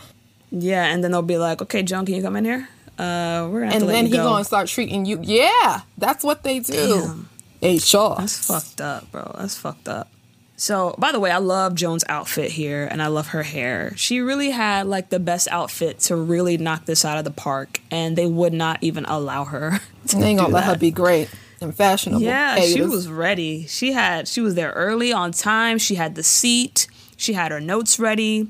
[0.51, 2.67] yeah and then they'll be like okay joan can you come in here
[2.99, 4.23] uh we're gonna And then he go.
[4.23, 5.19] gonna start treating you.
[5.23, 7.25] Yeah, that's what they do.
[7.63, 8.19] HR.
[8.19, 9.35] That's fucked up, bro.
[9.39, 10.09] That's fucked up.
[10.57, 13.93] So, by the way, I love Joan's outfit here and I love her hair.
[13.97, 17.81] She really had like the best outfit to really knock this out of the park,
[17.89, 19.79] and they would not even allow her.
[20.13, 21.29] They ain't gonna let her be great
[21.63, 22.21] and fashionable.
[22.21, 23.65] Yeah, she was ready.
[23.67, 25.77] She had she was there early on time.
[25.77, 26.87] She had the seat.
[27.17, 28.47] She had her notes ready.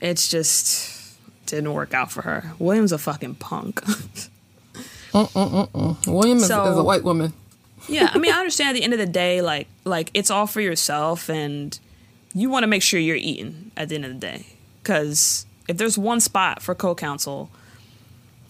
[0.00, 2.52] It's just didn't work out for her.
[2.58, 3.82] William's a fucking punk.
[5.14, 7.32] William is, So- is a white woman.
[7.88, 10.46] yeah, I mean, I understand at the end of the day, like like it's all
[10.46, 11.78] for yourself, and
[12.34, 14.46] you want to make sure you're eating at the end of the day.
[14.82, 17.50] Because if there's one spot for co-counsel,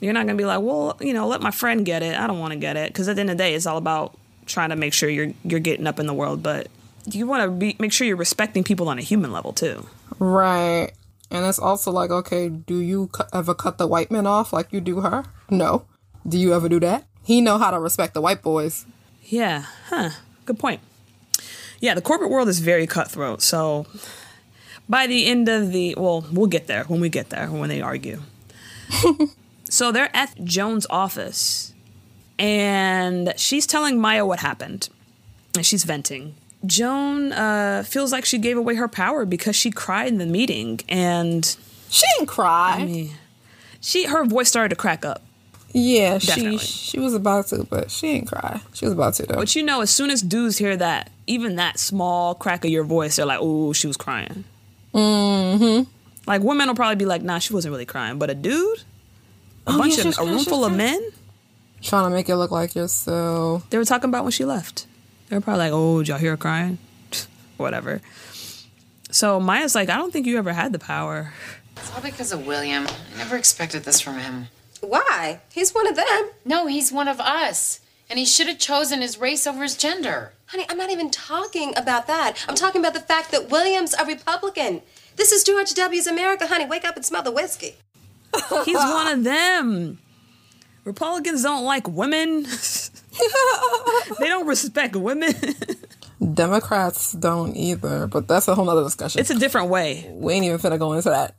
[0.01, 2.19] you're not gonna be like, well, you know, let my friend get it.
[2.19, 2.93] I don't want to get it.
[2.93, 5.33] Because at the end of the day, it's all about trying to make sure you're
[5.45, 6.69] you're getting up in the world, but
[7.07, 9.87] you want to be make sure you're respecting people on a human level too.
[10.19, 10.93] Right.
[11.31, 14.73] And it's also like, okay, do you cu- ever cut the white men off like
[14.73, 15.25] you do her?
[15.49, 15.85] No.
[16.27, 17.05] Do you ever do that?
[17.23, 18.85] He know how to respect the white boys.
[19.25, 20.11] Yeah, huh.
[20.45, 20.81] Good point.
[21.79, 23.43] Yeah, the corporate world is very cutthroat.
[23.43, 23.87] So
[24.89, 27.81] by the end of the, well, we'll get there when we get there, when they
[27.81, 28.23] argue.
[29.71, 31.73] so they're at Joan's office
[32.41, 34.89] and she's telling Maya what happened.
[35.55, 36.35] And she's venting.
[36.65, 40.81] Joan uh, feels like she gave away her power because she cried in the meeting,
[40.89, 41.45] and
[41.89, 42.77] she didn't cry.
[42.81, 43.11] I mean,
[43.81, 45.23] she her voice started to crack up.
[45.73, 46.59] Yeah, Definitely.
[46.59, 48.61] she she was about to, but she didn't cry.
[48.75, 49.37] She was about to though.
[49.37, 52.85] But you know, as soon as dudes hear that, even that small crack of your
[52.85, 54.45] voice, they're like, "Oh, she was crying."
[54.95, 55.91] Mm-hmm.
[56.27, 58.83] Like women will probably be like, "Nah, she wasn't really crying," but a dude,
[59.71, 61.01] a Oh, bunch yeah, of she a was- room she full was of men,
[61.83, 63.63] Trying to make it look like you're so.
[63.71, 64.87] they were talking about when she left.
[65.29, 66.77] They were probably like, "Oh, did y'all hear her crying?"
[67.57, 68.03] Whatever.
[69.11, 71.33] So Maya's like, "I don't think you ever had the power."
[71.77, 72.87] It's all because of William.
[72.87, 74.49] I never expected this from him.
[74.83, 75.41] Why?
[75.53, 76.31] He's one of them.
[76.45, 77.81] No, he's one of us.
[78.11, 80.33] And he should have chosen his race over his gender.
[80.47, 82.45] Honey, I'm not even talking about that.
[82.49, 84.83] I'm talking about the fact that William's a Republican.
[85.17, 86.67] This is George W.'s America, honey.
[86.67, 87.77] Wake up and smell the whiskey.
[88.65, 89.99] He's one of them.
[90.85, 92.43] Republicans don't like women.
[94.19, 95.35] they don't respect women.
[96.35, 99.21] Democrats don't either, but that's a whole nother discussion.
[99.21, 100.11] It's a different way.
[100.13, 101.35] We ain't even finna go into that.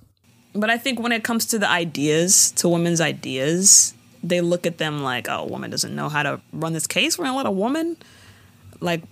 [0.54, 4.77] But I think when it comes to the ideas, to women's ideas, they look at
[4.77, 7.17] them like, oh, a woman doesn't know how to run this case.
[7.17, 7.97] We're gonna let a woman
[8.80, 9.04] like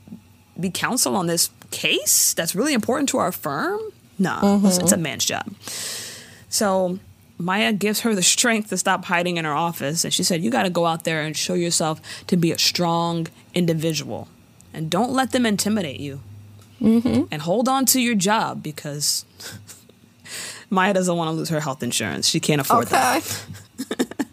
[0.60, 3.80] be counsel on this case that's really important to our firm.
[4.18, 5.04] Nah, it's, it's a mm-hmm.
[5.04, 5.54] man's job.
[6.50, 7.00] So
[7.42, 10.52] Maya gives her the strength to stop hiding in her office, and she said, "You
[10.52, 14.28] got to go out there and show yourself to be a strong individual,
[14.74, 16.20] and don't let them intimidate you,
[16.82, 17.24] Mm-hmm.
[17.32, 19.26] and hold on to your job because."
[20.70, 22.28] Maya doesn't want to lose her health insurance.
[22.30, 23.24] She can't afford that.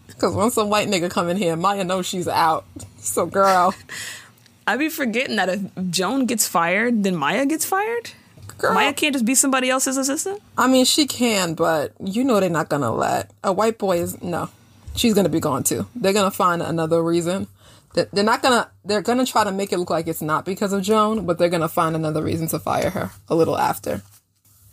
[0.07, 2.67] Because once some white nigga come in here, Maya knows she's out.
[2.99, 3.75] So, girl,
[4.67, 8.11] I be forgetting that if Joan gets fired, then Maya gets fired.
[8.59, 8.73] Girl.
[8.73, 10.41] Maya can't just be somebody else's assistant.
[10.57, 14.23] I mean, she can, but you know they're not gonna let a white boy is
[14.23, 14.49] no.
[14.95, 15.87] She's gonna be gone too.
[15.95, 17.49] They're gonna find another reason.
[17.95, 18.71] They're not gonna.
[18.85, 21.51] They're gonna try to make it look like it's not because of Joan, but they're
[21.51, 24.03] gonna find another reason to fire her a little after.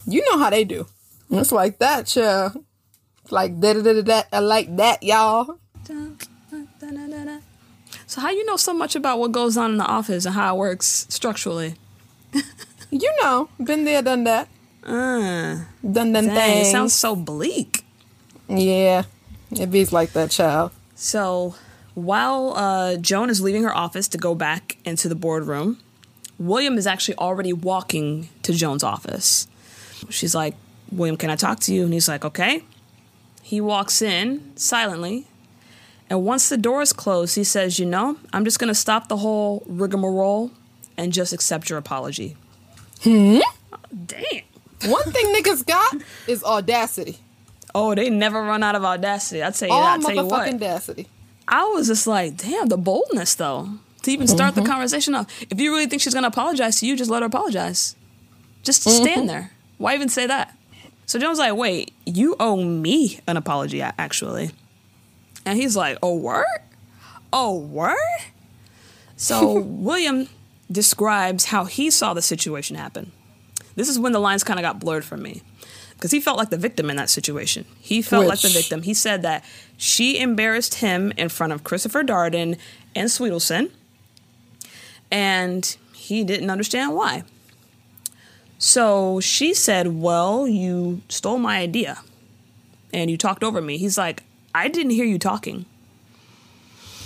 [0.05, 0.87] You know how they do.
[1.29, 2.65] It's like that, chill.
[3.29, 5.57] Like da da da da, like that, y'all.
[8.07, 10.55] So how you know so much about what goes on in the office and how
[10.55, 11.75] it works structurally?
[12.93, 14.47] You know, been there, done that,
[14.83, 17.83] Uh, done them dang, it sounds so bleak.
[18.47, 19.03] yeah,
[19.51, 20.71] it be like that, child.
[20.95, 21.55] So
[21.95, 25.79] while uh, Joan is leaving her office to go back into the boardroom,
[26.37, 29.47] William is actually already walking to Joan's office.
[30.09, 30.53] She's like,
[30.91, 31.83] William, can I talk to you?
[31.85, 32.63] And he's like, okay.
[33.41, 35.25] He walks in silently.
[36.09, 39.07] And once the door is closed, he says, You know, I'm just going to stop
[39.07, 40.51] the whole rigmarole
[40.97, 42.35] and just accept your apology.
[43.03, 43.39] Hmm.
[44.05, 44.91] Damn.
[44.91, 45.95] One thing niggas got
[46.27, 47.17] is audacity.
[47.75, 49.41] Oh, they never run out of audacity.
[49.41, 49.99] I'd tell you All that.
[49.99, 50.47] I'll tell you what.
[50.47, 51.07] audacity.
[51.47, 53.69] I was just like, damn, the boldness though
[54.03, 55.27] to even start the conversation off.
[55.49, 57.95] If you really think she's gonna apologize to you, just let her apologize.
[58.61, 59.51] Just stand there.
[59.77, 60.55] Why even say that?
[61.05, 64.51] So Joan's like, wait, you owe me an apology, actually.
[65.45, 66.45] And he's like, oh, word?
[67.33, 67.97] Oh, word?
[69.17, 70.29] So William
[70.73, 73.11] describes how he saw the situation happen.
[73.75, 75.41] This is when the lines kind of got blurred for me
[75.93, 77.65] because he felt like the victim in that situation.
[77.79, 78.81] He felt like the victim.
[78.81, 79.45] He said that
[79.77, 82.57] she embarrassed him in front of Christopher Darden
[82.93, 83.71] and Swedelson,
[85.09, 87.23] and he didn't understand why.
[88.57, 91.99] So she said, Well, you stole my idea
[92.93, 93.77] and you talked over me.
[93.77, 94.23] He's like,
[94.55, 95.65] I didn't hear you talking.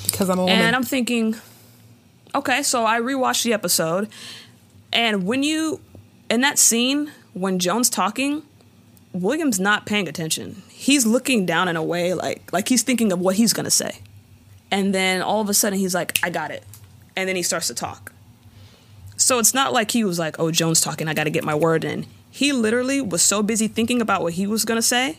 [0.05, 0.57] Because I'm a woman.
[0.57, 1.35] And I'm thinking,
[2.37, 4.09] okay, so I rewatched the episode,
[4.93, 5.81] and when you,
[6.29, 8.43] in that scene, when Joan's talking,
[9.13, 10.61] William's not paying attention.
[10.69, 13.99] He's looking down in a way like like he's thinking of what he's gonna say.
[14.69, 16.63] And then all of a sudden he's like, I got it.
[17.15, 18.11] And then he starts to talk.
[19.15, 21.83] So it's not like he was like, oh, Joan's talking, I gotta get my word
[21.83, 22.05] in.
[22.29, 25.17] He literally was so busy thinking about what he was gonna say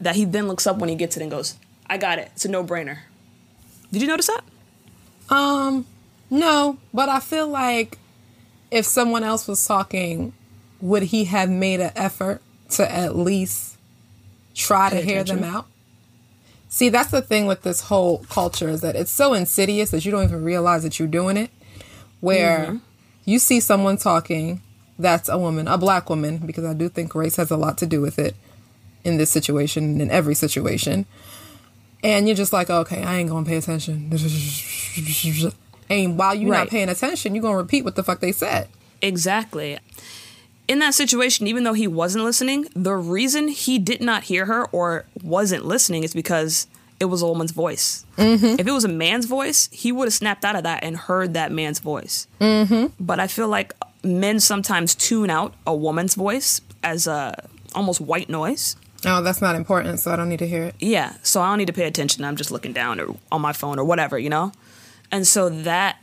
[0.00, 2.30] that he then looks up when he gets it and goes, I got it.
[2.34, 2.98] It's a no brainer.
[3.90, 4.44] Did you notice that?
[5.34, 5.86] Um,
[6.32, 7.98] no, but I feel like
[8.70, 10.32] if someone else was talking,
[10.80, 12.40] would he have made an effort
[12.70, 13.76] to at least
[14.54, 15.66] try to Pay hear them out?
[16.70, 20.10] See, that's the thing with this whole culture is that it's so insidious that you
[20.10, 21.50] don't even realize that you're doing it.
[22.20, 22.76] Where mm-hmm.
[23.26, 24.62] you see someone talking
[24.98, 27.86] that's a woman, a black woman, because I do think race has a lot to
[27.86, 28.34] do with it
[29.04, 31.04] in this situation and in every situation.
[32.02, 34.10] And you're just like, okay, I ain't gonna pay attention.
[35.90, 36.58] And while you're Right.
[36.60, 38.68] not paying attention, you're gonna repeat what the fuck they said.
[39.00, 39.78] Exactly.
[40.68, 44.66] In that situation, even though he wasn't listening, the reason he did not hear her
[44.66, 46.66] or wasn't listening is because
[47.00, 48.06] it was a woman's voice.
[48.16, 48.60] Mm-hmm.
[48.60, 51.34] If it was a man's voice, he would have snapped out of that and heard
[51.34, 52.28] that man's voice.
[52.40, 52.86] Mm-hmm.
[53.00, 53.74] But I feel like
[54.04, 57.34] men sometimes tune out a woman's voice as a
[57.74, 58.76] almost white noise.
[59.04, 60.76] Oh, that's not important, so I don't need to hear it.
[60.78, 62.24] Yeah, so I don't need to pay attention.
[62.24, 64.52] I'm just looking down or on my phone or whatever, you know?
[65.12, 65.98] And so that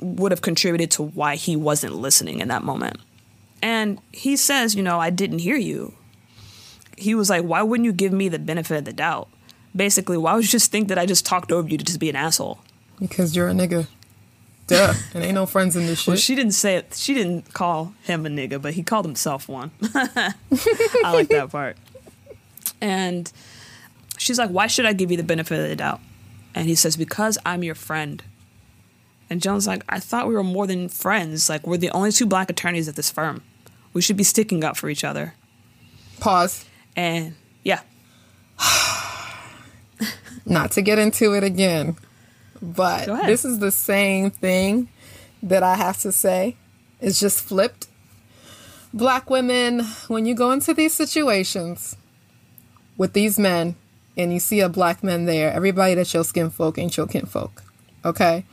[0.00, 2.98] would have contributed to why he wasn't listening in that moment.
[3.60, 5.92] And he says, you know, I didn't hear you.
[6.96, 9.28] He was like, why wouldn't you give me the benefit of the doubt?
[9.76, 12.08] Basically, why would you just think that I just talked over you to just be
[12.08, 12.60] an asshole?
[12.98, 13.86] Because you're a nigga.
[14.66, 14.94] Duh.
[15.14, 16.08] and ain't no friends in this shit.
[16.08, 16.94] Well, she didn't say it.
[16.94, 19.72] She didn't call him a nigga, but he called himself one.
[19.94, 20.32] I
[21.12, 21.76] like that part.
[22.80, 23.30] And
[24.16, 26.00] she's like, Why should I give you the benefit of the doubt?
[26.54, 28.22] And he says, Because I'm your friend.
[29.28, 31.48] And Joan's like, I thought we were more than friends.
[31.48, 33.42] Like, we're the only two black attorneys at this firm.
[33.92, 35.34] We should be sticking up for each other.
[36.18, 36.64] Pause.
[36.96, 37.80] And yeah.
[40.44, 41.96] Not to get into it again,
[42.60, 44.88] but this is the same thing
[45.42, 46.56] that I have to say.
[47.00, 47.86] It's just flipped.
[48.92, 51.96] Black women, when you go into these situations
[52.96, 53.76] with these men
[54.16, 57.62] and you see a black man there, everybody that's your skin folk ain't your kinfolk.
[58.04, 58.44] Okay?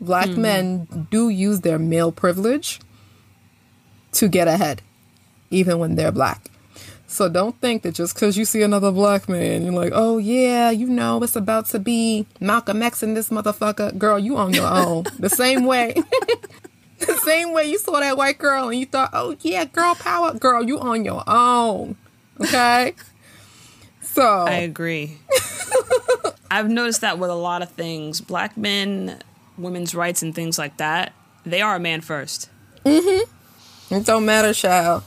[0.00, 0.42] Black Mm-hmm.
[0.42, 2.80] men do use their male privilege
[4.12, 4.82] to get ahead,
[5.50, 6.50] even when they're black.
[7.10, 10.70] So don't think that just because you see another black man, you're like, oh yeah,
[10.70, 13.96] you know, it's about to be Malcolm X and this motherfucker.
[13.96, 15.04] Girl, you on your own.
[15.18, 15.94] the same way.
[16.98, 20.34] the same way you saw that white girl and you thought, oh yeah, girl power.
[20.34, 21.96] Girl, you on your own.
[22.40, 22.94] Okay?
[24.18, 25.16] So I agree.
[26.50, 28.20] I've noticed that with a lot of things.
[28.20, 29.20] Black men,
[29.56, 31.12] women's rights, and things like that,
[31.46, 32.50] they are a man first.
[32.84, 33.94] Mm-hmm.
[33.94, 35.04] it don't matter, child.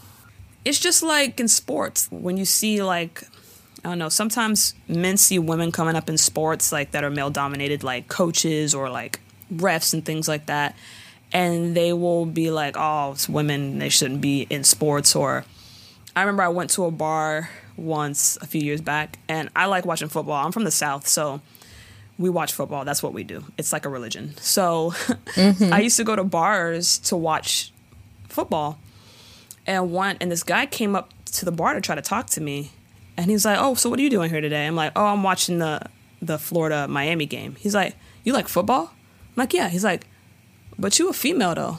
[0.63, 3.23] It's just like in sports when you see like
[3.83, 7.31] I don't know, sometimes men see women coming up in sports like that are male
[7.31, 9.19] dominated like coaches or like
[9.53, 10.77] refs and things like that
[11.33, 15.45] and they will be like, "Oh, it's women, they shouldn't be in sports." Or
[16.15, 19.85] I remember I went to a bar once a few years back and I like
[19.85, 20.45] watching football.
[20.45, 21.41] I'm from the south, so
[22.17, 22.85] we watch football.
[22.85, 23.43] That's what we do.
[23.57, 24.35] It's like a religion.
[24.37, 25.73] So mm-hmm.
[25.73, 27.71] I used to go to bars to watch
[28.27, 28.77] football
[29.67, 32.41] and one and this guy came up to the bar to try to talk to
[32.41, 32.71] me
[33.17, 35.21] and he's like oh so what are you doing here today i'm like oh i'm
[35.21, 35.81] watching the
[36.21, 37.93] the florida miami game he's like
[38.23, 40.07] you like football i'm like yeah he's like
[40.79, 41.77] but you a female though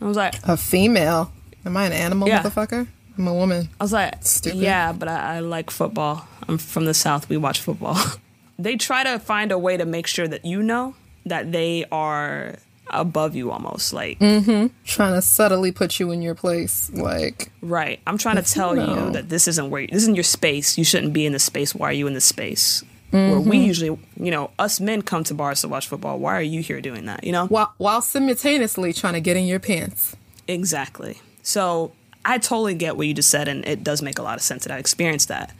[0.00, 1.32] i was like A female.
[1.64, 2.42] Am I an animal, Yeah.
[2.42, 2.86] motherfucker?
[3.18, 3.68] I'm a woman.
[3.80, 4.58] I was like, Stupid.
[4.58, 6.26] yeah, but I, I like football.
[6.48, 7.28] I'm from the South.
[7.28, 7.98] We watch football.
[8.58, 10.94] they try to find a way to make sure that you know
[11.24, 12.56] that they are
[12.90, 13.92] above you almost.
[13.92, 14.68] Like, mm-hmm.
[14.84, 16.90] Trying to subtly put you in your place.
[16.92, 18.00] Like, right.
[18.06, 19.06] I'm trying to tell No.
[19.06, 20.78] you that this isn't where, this isn't your space.
[20.78, 21.74] You shouldn't be in this space.
[21.74, 22.84] Why are you in this space?
[23.10, 23.66] Where we mm-hmm.
[23.66, 26.18] usually, you know, us men come to bars to watch football.
[26.18, 27.24] Why are you here doing that?
[27.24, 27.46] You know?
[27.46, 30.16] while, while simultaneously trying to get in your pants.
[30.46, 31.20] Exactly.
[31.42, 31.92] So
[32.26, 34.64] I totally get what you just said, and it does make a lot of sense
[34.64, 35.54] that I experienced that.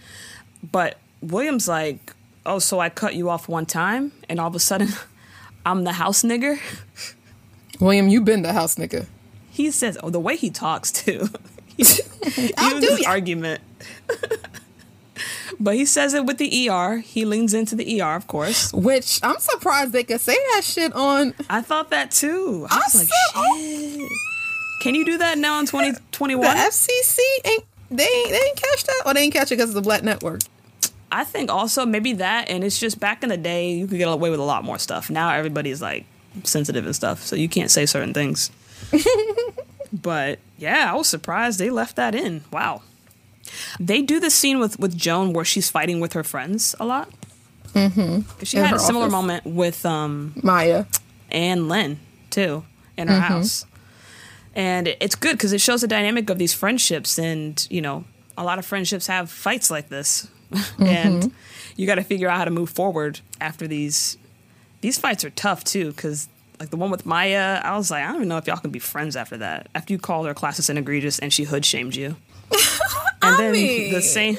[0.73, 2.13] But William's like,
[2.45, 4.89] oh, so I cut you off one time, and all of a sudden,
[5.67, 6.59] I'm the house nigger.
[7.81, 9.07] William, you been the house nigga.
[9.51, 11.29] He says, oh, the way he talks too.
[11.77, 11.85] Do
[12.81, 13.09] this ya.
[13.11, 13.61] argument.
[15.61, 16.99] but he says it with the ER.
[16.99, 18.73] He leans into the ER, of course.
[18.73, 21.35] Which I'm surprised they could say that shit on.
[21.49, 22.67] I thought that too.
[22.71, 24.09] I I was like, oh.
[24.83, 25.95] Can you do that now in 2021?
[25.95, 26.57] The 2021?
[26.57, 29.79] FCC ain't they ain't, they ain't catch that or they ain't catch it because it's
[29.79, 30.41] a black network.
[31.13, 34.09] I think also maybe that, and it's just back in the day, you could get
[34.09, 35.09] away with a lot more stuff.
[35.09, 36.05] Now everybody's like
[36.43, 38.51] sensitive and stuff, so you can't say certain things.
[39.93, 42.43] but yeah, I was surprised they left that in.
[42.53, 42.83] Wow.
[43.79, 47.09] They do the scene with with Joan where she's fighting with her friends a lot.
[47.73, 48.45] Mm-hmm.
[48.45, 49.13] She In had a similar office.
[49.13, 50.87] moment with um, Maya.
[51.31, 52.01] and Lynn
[52.31, 52.65] too
[52.97, 53.65] in her house.
[54.57, 58.05] And it's good because it shows the dynamic of these friendships, and you know,
[58.37, 60.29] a lot of friendships have fights like this,
[60.79, 61.29] and mm-hmm.
[61.77, 64.17] you got to figure out how to move forward after these.
[64.81, 66.29] These fights are tough too because.
[66.59, 68.71] Like the one with Maya, I was like, I don't even know if y'all can
[68.71, 69.69] be friends after that.
[69.75, 72.17] After you called her classist and egregious and she hood shamed you.
[73.21, 74.37] And then mean- the same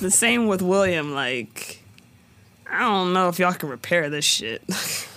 [0.00, 1.80] the same with William, like
[2.68, 4.64] I don't know if y'all can repair this shit.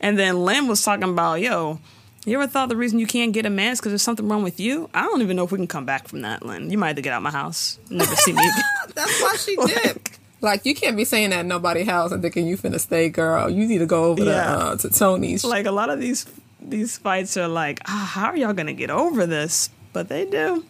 [0.00, 1.80] And then Lynn was talking about, yo,
[2.28, 4.42] you ever thought the reason you can't get a man is because there's something wrong
[4.42, 4.88] with you?
[4.94, 6.70] I don't even know if we can come back from that, Lynn.
[6.70, 7.78] You might have to get out my house.
[7.90, 8.62] Never see me again.
[8.94, 10.00] That's why she did.
[10.40, 13.50] Like you can't be saying that in nobody's house and thinking you finna stay, girl.
[13.50, 14.44] You need to go over Yeah.
[14.44, 15.44] to uh, to Tony's.
[15.44, 16.26] like a lot of these
[16.60, 19.70] these fights are like, ah, how are y'all gonna get over this?
[19.92, 20.64] But they do.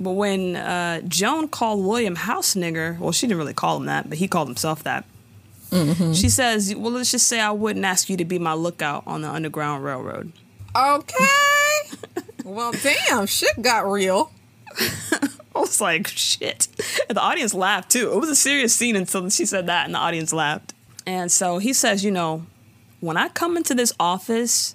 [0.00, 4.08] But when uh, Joan called William house nigger, well, she didn't really call him that,
[4.08, 5.04] but he called himself that.
[5.70, 6.12] Mm-hmm.
[6.12, 9.22] She says, "Well, let's just say I wouldn't ask you to be my lookout on
[9.22, 10.32] the Underground Railroad."
[10.76, 11.24] Okay.
[12.44, 14.32] well, damn, shit got real.
[15.54, 16.68] I was like, shit.
[17.08, 18.12] And the audience laughed too.
[18.12, 20.74] It was a serious scene until she said that, and the audience laughed.
[21.06, 22.46] And so he says, you know,
[23.00, 24.74] when I come into this office,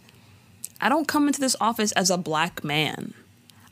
[0.80, 3.14] I don't come into this office as a black man.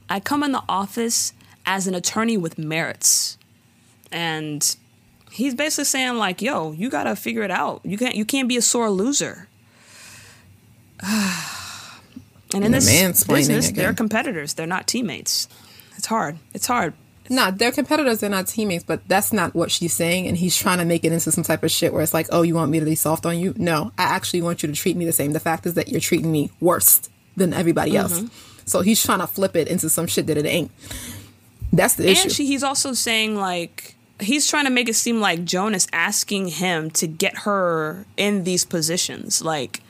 [0.09, 1.33] I come in the office
[1.65, 3.37] as an attorney with merits.
[4.11, 4.75] And
[5.31, 7.81] he's basically saying like, yo, you gotta figure it out.
[7.83, 9.47] You can't you can't be a sore loser.
[11.03, 11.33] and
[12.53, 13.83] in And the this mansplaining business, again.
[13.83, 14.53] they're competitors.
[14.53, 15.47] They're not teammates.
[15.97, 16.37] It's hard.
[16.53, 16.93] It's hard.
[17.29, 20.27] Nah, they're competitors, they're not teammates, but that's not what she's saying.
[20.27, 22.41] And he's trying to make it into some type of shit where it's like, oh,
[22.41, 23.53] you want me to be soft on you?
[23.57, 25.33] No, I actually want you to treat me the same.
[25.33, 27.01] The fact is that you're treating me worse
[27.35, 28.21] than everybody else.
[28.21, 28.29] Mhm.
[28.65, 30.71] So he's trying to flip it into some shit that it ain't.
[31.73, 32.21] That's the issue.
[32.23, 35.87] And she, he's also saying like he's trying to make it seem like Joan is
[35.93, 39.41] asking him to get her in these positions.
[39.41, 39.81] Like,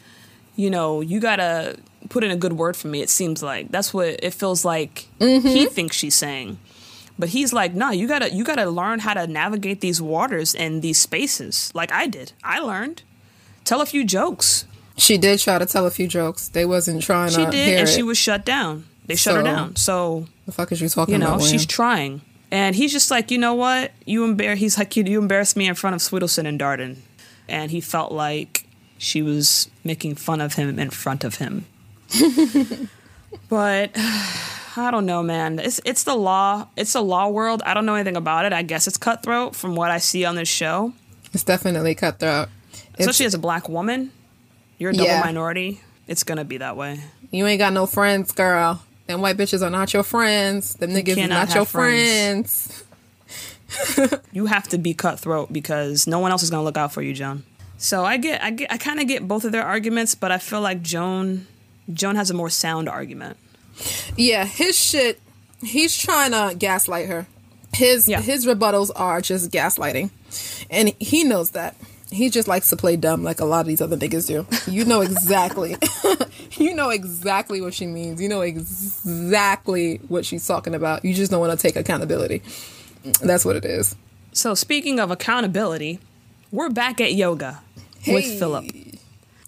[0.55, 1.77] you know, you gotta
[2.09, 3.01] put in a good word for me.
[3.01, 5.07] It seems like that's what it feels like.
[5.19, 5.73] He mm-hmm.
[5.73, 6.57] thinks she's saying,
[7.19, 10.81] but he's like, no, you gotta you gotta learn how to navigate these waters and
[10.81, 11.71] these spaces.
[11.73, 12.33] Like I did.
[12.43, 13.03] I learned.
[13.63, 14.65] Tell a few jokes.
[14.97, 16.47] she did try to tell a few jokes.
[16.47, 17.91] They wasn't trying She to did, hear and it.
[17.91, 18.85] she was shut down.
[19.05, 19.75] They shut her down.
[19.75, 21.43] So the fuck is you talking you know, about?
[21.43, 22.21] she's trying.
[22.51, 23.91] And he's just like, you know what?
[24.05, 24.59] You embarrass.
[24.59, 26.97] He's like, you, you embarrassed me in front of Swedelson and Darden,
[27.49, 28.65] and he felt like
[28.97, 31.65] she was making fun of him in front of him.
[33.49, 33.91] but
[34.77, 35.59] I don't know, man.
[35.59, 36.67] It's it's the law.
[36.77, 37.61] It's the law world.
[37.65, 38.53] I don't know anything about it.
[38.53, 40.93] I guess it's cutthroat from what I see on this show,
[41.33, 42.49] It's definitely cutthroat.
[42.99, 44.11] especially as a black woman.
[44.77, 45.19] You're a double Yeah.
[45.21, 45.81] minority.
[46.07, 47.01] It's gonna be that way.
[47.31, 48.81] You ain't got no friends, girl.
[49.07, 50.75] Them white bitches are not your friends.
[50.75, 52.83] Them niggas is cannot not your friends.
[53.67, 54.23] friends.
[54.31, 57.01] you have to be cutthroat because no one else is going to look out for
[57.01, 57.43] you, Joan.
[57.77, 60.37] So I get, I get, I kind of get both of their arguments, but I
[60.37, 61.47] feel like Joan,
[61.91, 63.37] Joan has a more sound argument.
[64.15, 65.21] Yeah, his shit.
[65.61, 67.27] He's trying to gaslight her.
[67.73, 70.09] His his rebuttals are just gaslighting,
[70.69, 71.75] and he knows that.
[72.09, 74.45] He just likes to play dumb like a lot of these other niggas do.
[74.71, 75.75] You know exactly.
[76.51, 78.21] you know exactly what she means.
[78.21, 81.03] You know exactly what she's talking about.
[81.03, 82.41] You just don't want to take accountability.
[83.21, 83.95] That's what it is.
[84.31, 85.99] So speaking of accountability,
[86.51, 87.61] we're back at yoga
[88.07, 88.65] with Philip.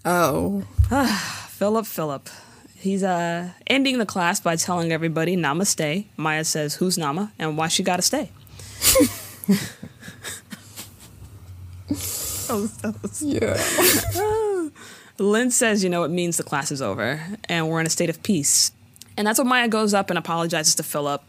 [0.03, 0.61] Oh,
[1.49, 2.29] Philip, Philip.
[2.75, 6.05] He's uh ending the class by telling everybody namaste.
[6.17, 7.99] Maya says, "Who's Nama and why she got
[12.49, 14.69] to stay?" yeah.
[15.17, 18.09] Lynn says, you know, it means the class is over and we're in a state
[18.09, 18.71] of peace.
[19.17, 21.21] And that's when Maya goes up and apologizes to Philip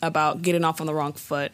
[0.00, 1.50] about getting off on the wrong foot.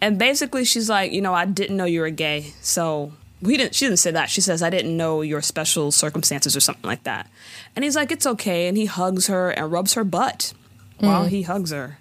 [0.00, 2.52] And basically she's like, you know, I didn't know you were gay.
[2.60, 4.30] So we didn't she didn't say that.
[4.30, 7.28] She says, I didn't know your special circumstances or something like that.
[7.74, 8.68] And he's like, It's okay.
[8.68, 10.52] And he hugs her and rubs her butt
[11.00, 11.28] while Mm.
[11.30, 11.98] he hugs her.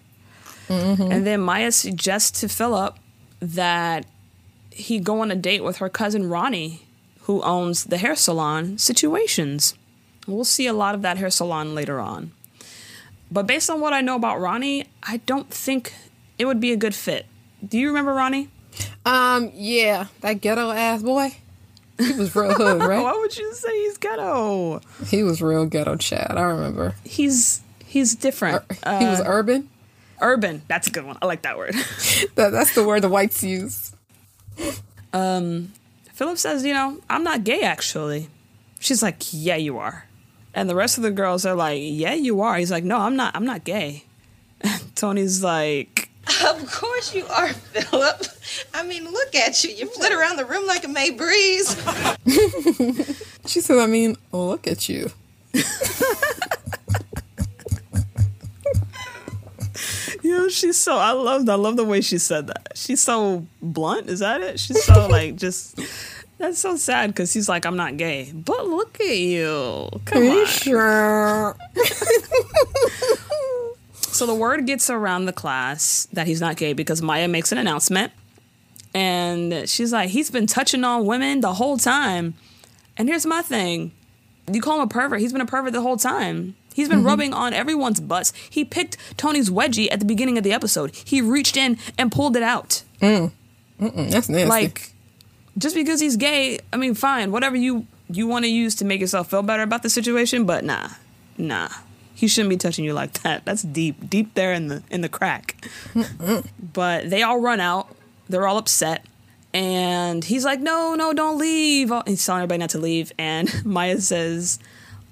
[0.68, 1.12] Mhm.
[1.12, 2.96] And then Maya suggests to Philip
[3.40, 4.06] that
[4.72, 6.88] he go on a date with her cousin Ronnie,
[7.22, 9.76] who owns the hair salon Situations.
[10.28, 12.32] We'll see a lot of that hair salon later on.
[13.32, 15.94] But based on what I know about Ronnie, I don't think
[16.38, 17.26] it would be a good fit.
[17.68, 18.50] Do you remember Ronnie?
[19.06, 21.36] Um, yeah, that ghetto ass boy.
[21.98, 23.02] He was real hood, right?
[23.04, 24.82] Why would you say he's ghetto?
[25.08, 26.34] He was real ghetto, Chad.
[26.38, 26.96] I remember.
[27.04, 28.64] He's he's different.
[28.72, 29.70] he was Uh, urban.
[30.22, 30.62] Urban.
[30.68, 31.18] That's a good one.
[31.22, 31.76] I like that word.
[32.36, 33.91] That, that's the word the whites use.
[35.14, 35.74] Um,
[36.14, 38.30] Philip says, you know, I'm not gay actually.
[38.80, 40.06] She's like, yeah, you are.
[40.54, 42.58] And the rest of the girls are like, yeah, you are.
[42.58, 43.36] He's like, no, I'm not.
[43.36, 44.06] I'm not gay.
[44.96, 46.10] Tony's like,
[46.46, 48.24] Of course you are, Philip.
[48.74, 49.72] I mean, look at you.
[49.72, 51.76] You flit around the room like a May breeze.
[53.48, 55.10] She said, I mean, look at you.
[60.52, 60.98] she's so.
[60.98, 61.48] I love.
[61.50, 62.74] I love the way she said that.
[62.76, 64.10] She's so blunt.
[64.10, 64.60] Is that it?
[64.60, 65.80] She's so like just.
[66.38, 69.90] That's so sad because he's like, I'm not gay, but look at you.
[70.06, 70.48] Come Are you on.
[70.48, 71.56] sure?
[74.12, 77.58] So the word gets around the class that he's not gay because Maya makes an
[77.58, 78.12] announcement.
[78.94, 82.34] And she's like, he's been touching on women the whole time.
[82.98, 83.94] And here's my thing
[84.52, 85.22] you call him a pervert.
[85.22, 86.56] He's been a pervert the whole time.
[86.74, 87.06] He's been Mhm.
[87.06, 88.32] rubbing on everyone's butts.
[88.50, 90.92] He picked Tony's wedgie at the beginning of the episode.
[91.04, 92.84] He reached in and pulled it out.
[93.02, 93.32] Mm.
[93.80, 94.48] Mm-mm, that's nasty.
[94.48, 94.94] Like,
[95.58, 99.00] just because he's gay, I mean, fine, whatever you you want to use to make
[99.00, 100.90] yourself feel better about the situation, but nah,
[101.38, 101.70] nah,
[102.14, 103.44] he shouldn't be touching you like that.
[103.46, 105.56] That's deep, deep there in the in the crack.
[106.74, 107.96] but they all run out.
[108.30, 109.06] They're all upset,
[109.54, 114.00] and he's like, "No, no, don't leave." He's telling everybody not to leave, and Maya
[114.02, 114.60] says.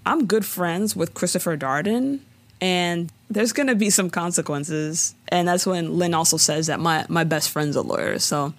[0.09, 2.19] I'm good friends with Christopher Darden,
[2.59, 5.13] and there's gonna be some consequences.
[5.27, 8.53] And that's when Lynn also says that my my best friend's a lawyer, so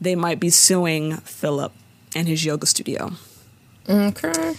[0.00, 1.72] they might be suing Philip
[2.14, 3.12] and his yoga studio.
[3.88, 4.54] Okay.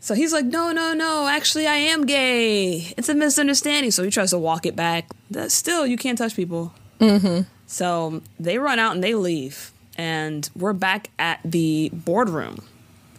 [0.00, 2.92] So he's like, no, no, no, actually, I am gay.
[2.98, 3.90] It's a misunderstanding.
[3.90, 5.08] So he tries to walk it back.
[5.30, 6.74] That still, you can't touch people.
[7.00, 7.48] Mm-hmm.
[7.66, 9.72] So they run out and they leave.
[9.96, 12.66] And we're back at the boardroom.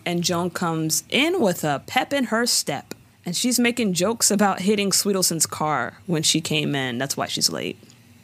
[0.05, 2.93] And Joan comes in with a pep in her step.
[3.25, 6.99] And she's making jokes about hitting Swedelson's car when she came in.
[6.99, 7.77] That's why she's late.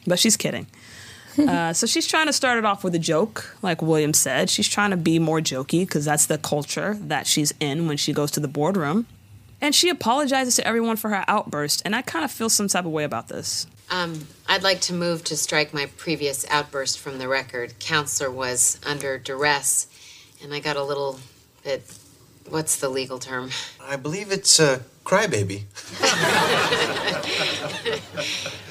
[0.06, 0.66] But she's kidding.
[1.38, 4.48] uh, so she's trying to start it off with a joke, like William said.
[4.48, 8.12] She's trying to be more jokey because that's the culture that she's in when she
[8.12, 9.06] goes to the boardroom.
[9.60, 11.82] And she apologizes to everyone for her outburst.
[11.84, 13.66] And I kind of feel some type of way about this.
[13.90, 17.78] Um, I'd like to move to strike my previous outburst from the record.
[17.78, 19.86] Counselor was under duress,
[20.42, 21.20] and I got a little
[21.62, 21.82] bit.
[22.48, 23.50] What's the legal term?
[23.80, 25.62] I believe it's a crybaby.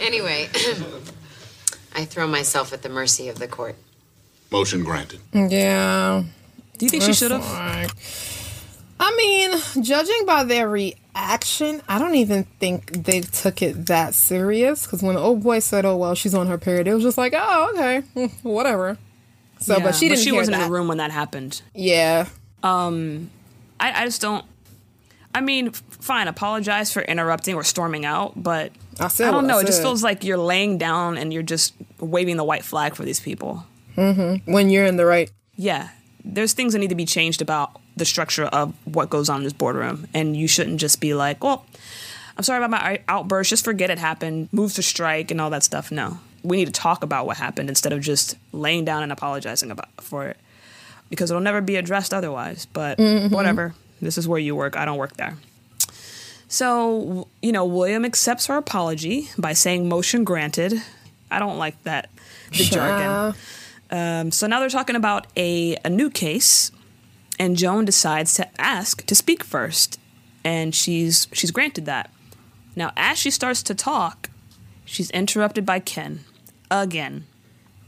[0.02, 0.50] Anyway,
[1.96, 3.76] I throw myself at the mercy of the court.
[4.52, 5.20] Motion granted.
[5.34, 6.24] Yeah.
[6.78, 7.44] Do you think she should have?
[9.00, 14.86] I mean, judging by their reaction, I don't even think they took it that serious.
[14.86, 17.18] Because when the old boy said, "Oh well, she's on her period," it was just
[17.18, 18.02] like, "Oh, okay,
[18.44, 18.98] whatever."
[19.60, 20.18] So, Yeah, but she didn't.
[20.18, 21.62] But she hear wasn't in the room when that happened.
[21.76, 22.28] Yeah.
[22.64, 23.30] Um,
[23.80, 24.46] I, I just don't.
[25.34, 29.48] I mean, fine, apologize for interrupting or storming out, but I I, don't what I
[29.48, 29.60] know.
[29.60, 33.04] It just feels like you're laying down and you're just waving the white flag for
[33.04, 33.66] these people.
[33.96, 35.32] hmm When you're in the right.
[35.56, 35.90] Yeah,
[36.26, 39.44] there's things that need to be changed about the structure of what goes on in
[39.44, 41.66] this boardroom, and you shouldn't just be like, "Well,
[42.38, 43.50] I'm sorry about my outburst.
[43.50, 44.50] Just forget it happened.
[44.52, 47.70] Move to strike and all that stuff." No, we need to talk about what happened
[47.70, 50.38] instead of just laying down and apologizing about for it,
[51.12, 52.66] because it'll never be addressed otherwise.
[52.74, 53.30] But Mhm.
[53.30, 53.76] whatever.
[54.02, 54.76] This is where you work.
[54.76, 55.38] I don't work there.
[56.48, 60.82] So, you know, William accepts her apology by saying motion granted.
[61.30, 62.10] I don't like that,
[62.52, 63.36] the jargon.
[63.90, 66.72] Um, so now they're talking about a, a new case,
[67.40, 69.98] and Joan decides to ask to speak first,
[70.44, 72.10] and she's she's granted that.
[72.76, 74.30] Now, as she starts to talk,
[74.86, 76.22] she's interrupted by Ken
[76.70, 77.26] again.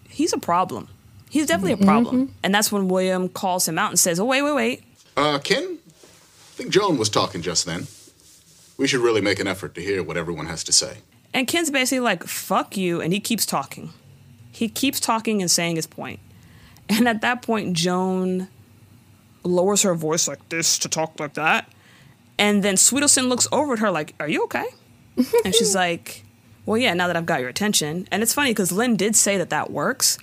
[0.09, 0.87] He's a problem.
[1.33, 4.43] He's definitely a problem, and that's when William calls him out and says, "Oh, wait,
[4.43, 4.83] wait, wait!
[5.17, 5.79] Uh, Ken?
[5.87, 7.87] I think Joan was talking just then.
[8.77, 10.97] We should really make an effort to hear what everyone has to say.
[11.33, 13.01] And Ken's basically like, fuck you.
[13.01, 13.89] And he keeps talking.
[14.51, 16.19] He keeps talking and saying his point.
[16.87, 18.47] And at that point, Joan
[19.43, 21.67] lowers her voice like this to talk like that.
[22.37, 24.65] And then Swedelson looks over at her like, Are you okay?
[25.45, 26.23] and she's like,
[26.67, 28.07] Well, yeah, now that I've got your attention.
[28.11, 30.19] And it's funny because Lynn did say that that works.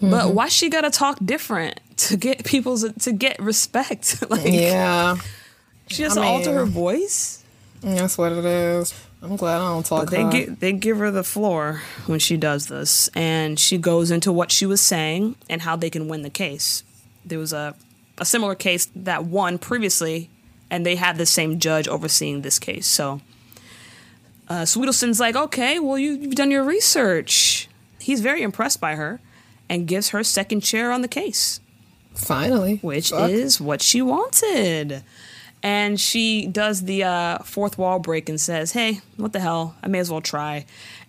[0.00, 0.34] But Mhm.
[0.34, 4.22] why she gotta talk different to get people's to get respect?
[4.30, 5.16] like, yeah.
[5.88, 7.42] she has I to alter her voice.
[7.82, 8.94] That's what it is.
[9.22, 10.06] I'm glad I don't talk.
[10.06, 14.10] But they give they give her the floor when she does this, and she goes
[14.10, 16.82] into what she was saying and how they can win the case.
[17.24, 17.74] There was a
[18.18, 20.30] a similar case that won previously,
[20.70, 22.86] and they had the same judge overseeing this case.
[22.86, 23.20] So,
[24.48, 29.20] uh, Swedelson's like, "Okay, well you, you've done your research." He's very impressed by her,
[29.70, 31.60] and gives her second chair on the case.
[32.14, 33.30] Finally, which Fuck.
[33.30, 35.02] is what she wanted.
[35.62, 39.76] And she does the uh, fourth wall break and says, Hey, what the hell?
[39.82, 40.66] I may as well try.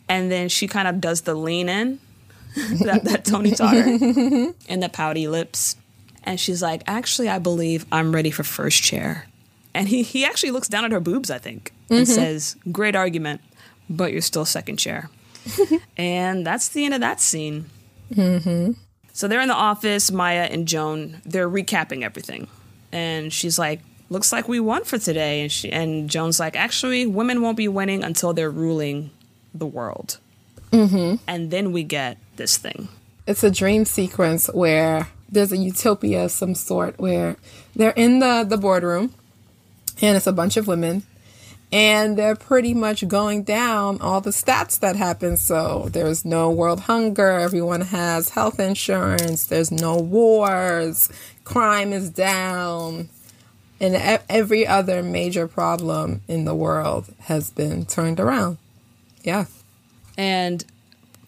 [0.07, 1.99] And then she kind of does the lean in
[2.83, 5.75] that, that Tony taught her and the pouty lips.
[6.23, 9.27] And she's like, Actually, I believe I'm ready for first chair.
[9.73, 12.13] And he, he actually looks down at her boobs, I think, and Mhm.
[12.13, 13.39] says, Great argument,
[13.89, 15.09] but you're still second chair.
[15.97, 17.69] and that's the end of that scene.
[18.11, 18.71] Mm-hmm.
[19.13, 22.47] So they're in the office, Maya and Joan, they're recapping everything.
[22.91, 25.41] And she's like, looks like we won for today.
[25.41, 29.11] And she and Joan's like, actually, women won't be winning until they're ruling
[29.53, 30.17] the world.
[30.71, 31.15] Mm-hmm.
[31.27, 32.87] And then we get this thing.
[33.27, 37.37] It's a dream sequence where there's a utopia of some sort where
[37.75, 39.13] they're in the, the boardroom
[40.01, 41.03] and it's a bunch of women
[41.71, 45.37] and they're pretty much going down all the stats that happen.
[45.37, 51.09] So there's no world hunger, everyone has health insurance, there's no wars,
[51.43, 53.09] crime is down,
[53.79, 58.57] and every other major problem in the world has been turned around.
[59.23, 59.45] Yeah.
[60.17, 60.65] And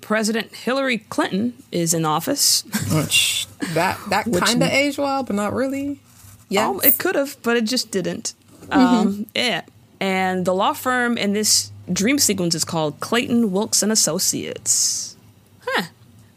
[0.01, 2.63] President Hillary Clinton is in office.
[2.91, 5.99] Which that that kind of aged well, but not really.
[6.49, 8.33] Yeah, Oh, it could have, but it just didn't.
[8.69, 9.61] Um, yeah.
[10.03, 15.15] And the law firm in this dream sequence is called Clayton Wilkes and Associates.
[15.65, 15.83] Huh.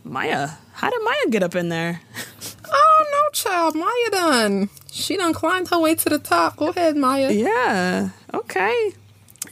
[0.04, 0.50] Maya.
[0.74, 2.00] How did Maya get up in there?
[2.68, 3.74] Oh, no child.
[3.76, 4.68] Maya done.
[4.90, 6.56] She done climbed her way to the top.
[6.56, 7.30] Go ahead, Maya.
[7.30, 8.10] Yeah.
[8.34, 8.92] Okay.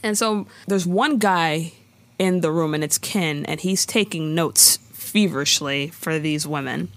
[0.03, 1.71] And so there's one guy
[2.19, 6.89] in the room, and it's Ken, and he's taking notes feverishly for these women,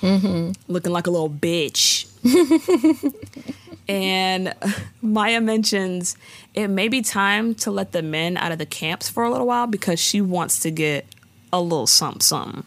[0.00, 0.52] Mm-hmm.
[0.72, 2.06] looking like a little bitch.
[3.88, 4.54] and
[5.02, 6.16] Maya mentions
[6.54, 9.46] it may be time to let the men out of the camps for a little
[9.46, 11.06] while because she wants to get
[11.52, 12.64] a little something, something,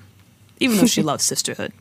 [0.60, 1.72] even though she loves sisterhood.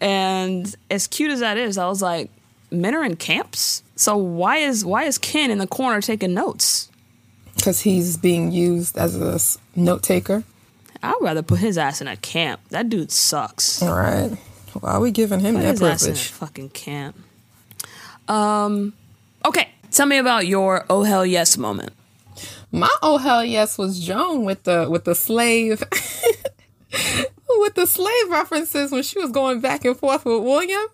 [0.00, 2.30] and as cute as that is, I was like,
[2.70, 6.88] men are in camps, so why is why is Ken in the corner taking notes?
[7.56, 9.38] Because he's being used as a
[9.78, 10.44] note taker.
[11.02, 12.60] I'd rather put his ass in a camp.
[12.70, 13.82] That dude sucks.
[13.82, 14.30] All right.
[14.78, 16.28] Why are we giving him Put that his ass in a privilege?
[16.30, 17.16] fucking camp.
[18.30, 18.92] Um,
[19.44, 19.68] okay.
[19.90, 21.92] Tell me about your oh hell yes moment.
[22.70, 25.82] My oh hell yes was Joan with the with the slave
[27.48, 30.86] with the slave references when she was going back and forth with William.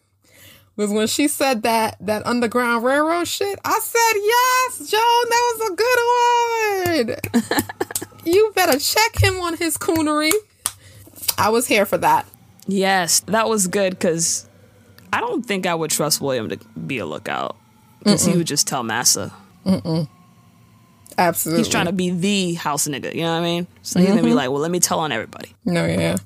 [0.77, 3.59] Was when she said that that Underground Railroad shit.
[3.65, 5.29] I said yes, Joan.
[5.29, 8.25] That was a good one.
[8.25, 10.33] you better check him on his coonery.
[11.37, 12.27] I was here for that.
[12.67, 14.46] Yes, that was good because
[15.17, 16.57] I don't think I would trust William to
[16.87, 17.57] be a lookout
[18.01, 19.33] because he would just tell Massa.
[19.65, 20.09] Mm-mm.
[21.19, 21.61] Absolutely.
[21.65, 23.15] He's trying to be the house nigga.
[23.15, 23.67] You know what I mean?
[23.83, 24.35] So he's gonna be Mhm.
[24.35, 25.55] like, well, let me tell on everybody.
[25.65, 26.19] No, yeah.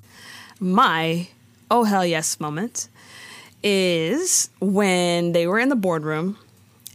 [0.59, 1.29] My
[1.71, 2.89] oh hell yes moment
[3.63, 6.37] is when they were in the boardroom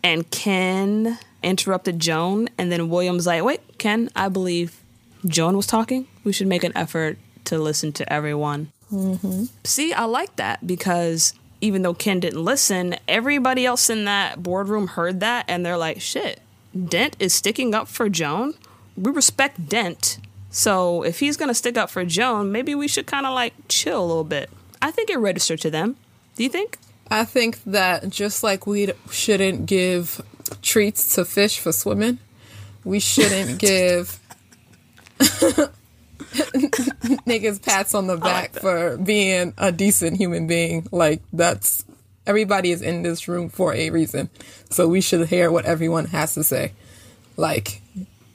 [0.04, 4.82] and Ken interrupted Joan, and then William's like, wait, Ken, I believe
[5.26, 6.08] Joan was talking.
[6.24, 8.72] We should make an effort to listen to everyone.
[8.92, 9.46] Mm-hmm.
[9.64, 14.88] See, I like that because even though Ken didn't listen, everybody else in that boardroom
[14.88, 16.42] heard that and they're like, shit,
[16.76, 18.54] Dent is sticking up for Joan.
[18.98, 20.20] We respect Dent.
[20.50, 23.54] So if he's going to stick up for Joan, maybe we should kind of like
[23.68, 24.50] chill a little bit.
[24.82, 25.96] I think it registered to them.
[26.36, 26.78] Do you think?
[27.10, 30.22] I think that just like we shouldn't give
[30.62, 32.20] treats to fish for swimming,
[32.84, 34.20] we shouldn't give
[37.26, 40.88] niggas pats on the back for being a decent human being.
[40.92, 41.86] Like that's
[42.28, 44.30] everybody is in this room for a reason,
[44.70, 46.74] so we should hear what everyone has to say.
[47.38, 47.82] Like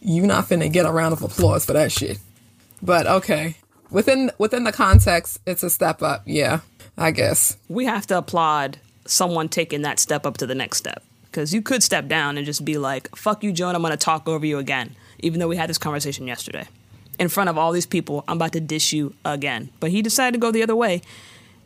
[0.00, 2.18] you not finna get a round of applause for that shit.
[2.82, 3.56] But okay,
[3.90, 6.22] within within the context, it's a step up.
[6.24, 6.60] Yeah,
[6.96, 7.56] I guess.
[7.68, 11.02] We have to applaud someone taking that step up to the next step.
[11.24, 14.28] Because you could step down and just be like, fuck you, Joan, I'm to talk
[14.28, 14.96] over you again.
[15.20, 16.66] Even though we had this conversation yesterday.
[17.20, 19.68] In front of all these people, I'm about to dish you again.
[19.78, 21.02] But he decided to go the other way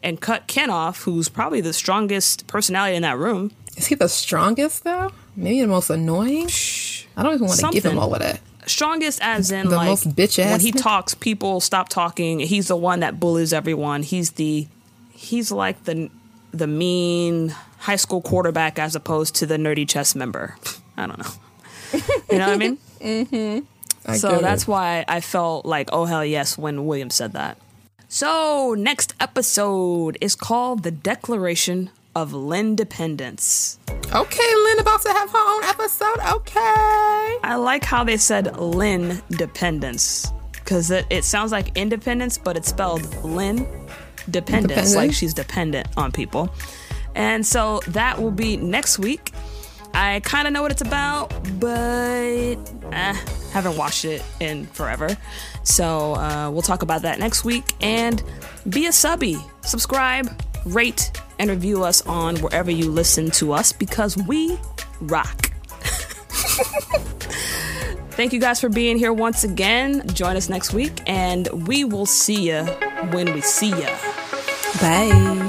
[0.02, 3.52] and cut Ken off, who's probably the strongest personality in that room.
[3.76, 5.12] Is he the strongest though?
[5.36, 6.48] Maybe the most annoying.
[7.16, 8.40] I don't even want to give him all of that.
[8.66, 10.50] Strongest as in The like most bitch ass.
[10.50, 12.40] when he talks, people stop talking.
[12.40, 14.02] He's the one that bullies everyone.
[14.02, 14.66] He's the
[15.12, 16.10] he's like the
[16.52, 20.56] the mean high school quarterback as opposed to the nerdy chess member.
[20.96, 21.30] I don't know.
[22.30, 22.78] You know what I mean?
[23.00, 23.66] mm-hmm.
[24.16, 27.58] So that's why I felt like oh hell yes when William said that.
[28.08, 33.78] So next episode is called the Declaration of Lindependence.
[34.14, 36.18] Okay, Lynn about to have her own episode.
[36.36, 36.60] Okay.
[37.42, 42.68] I like how they said Lynn dependence because it, it sounds like independence, but it's
[42.68, 43.66] spelled Lynn
[44.30, 44.94] dependence, Dependent?
[44.96, 46.48] like she's dependent on people.
[47.14, 49.32] And so that will be next week.
[49.94, 52.56] I kind of know what it's about, but
[52.92, 53.16] eh,
[53.52, 55.16] haven't watched it in forever.
[55.62, 57.64] So uh, we'll talk about that next week.
[57.80, 58.22] And
[58.68, 60.28] be a subby, subscribe,
[60.66, 64.58] rate, and review us on wherever you listen to us because we
[65.00, 65.50] rock.
[68.14, 70.06] Thank you guys for being here once again.
[70.08, 72.62] Join us next week, and we will see you
[73.10, 73.88] when we see you.
[74.80, 75.43] Bye.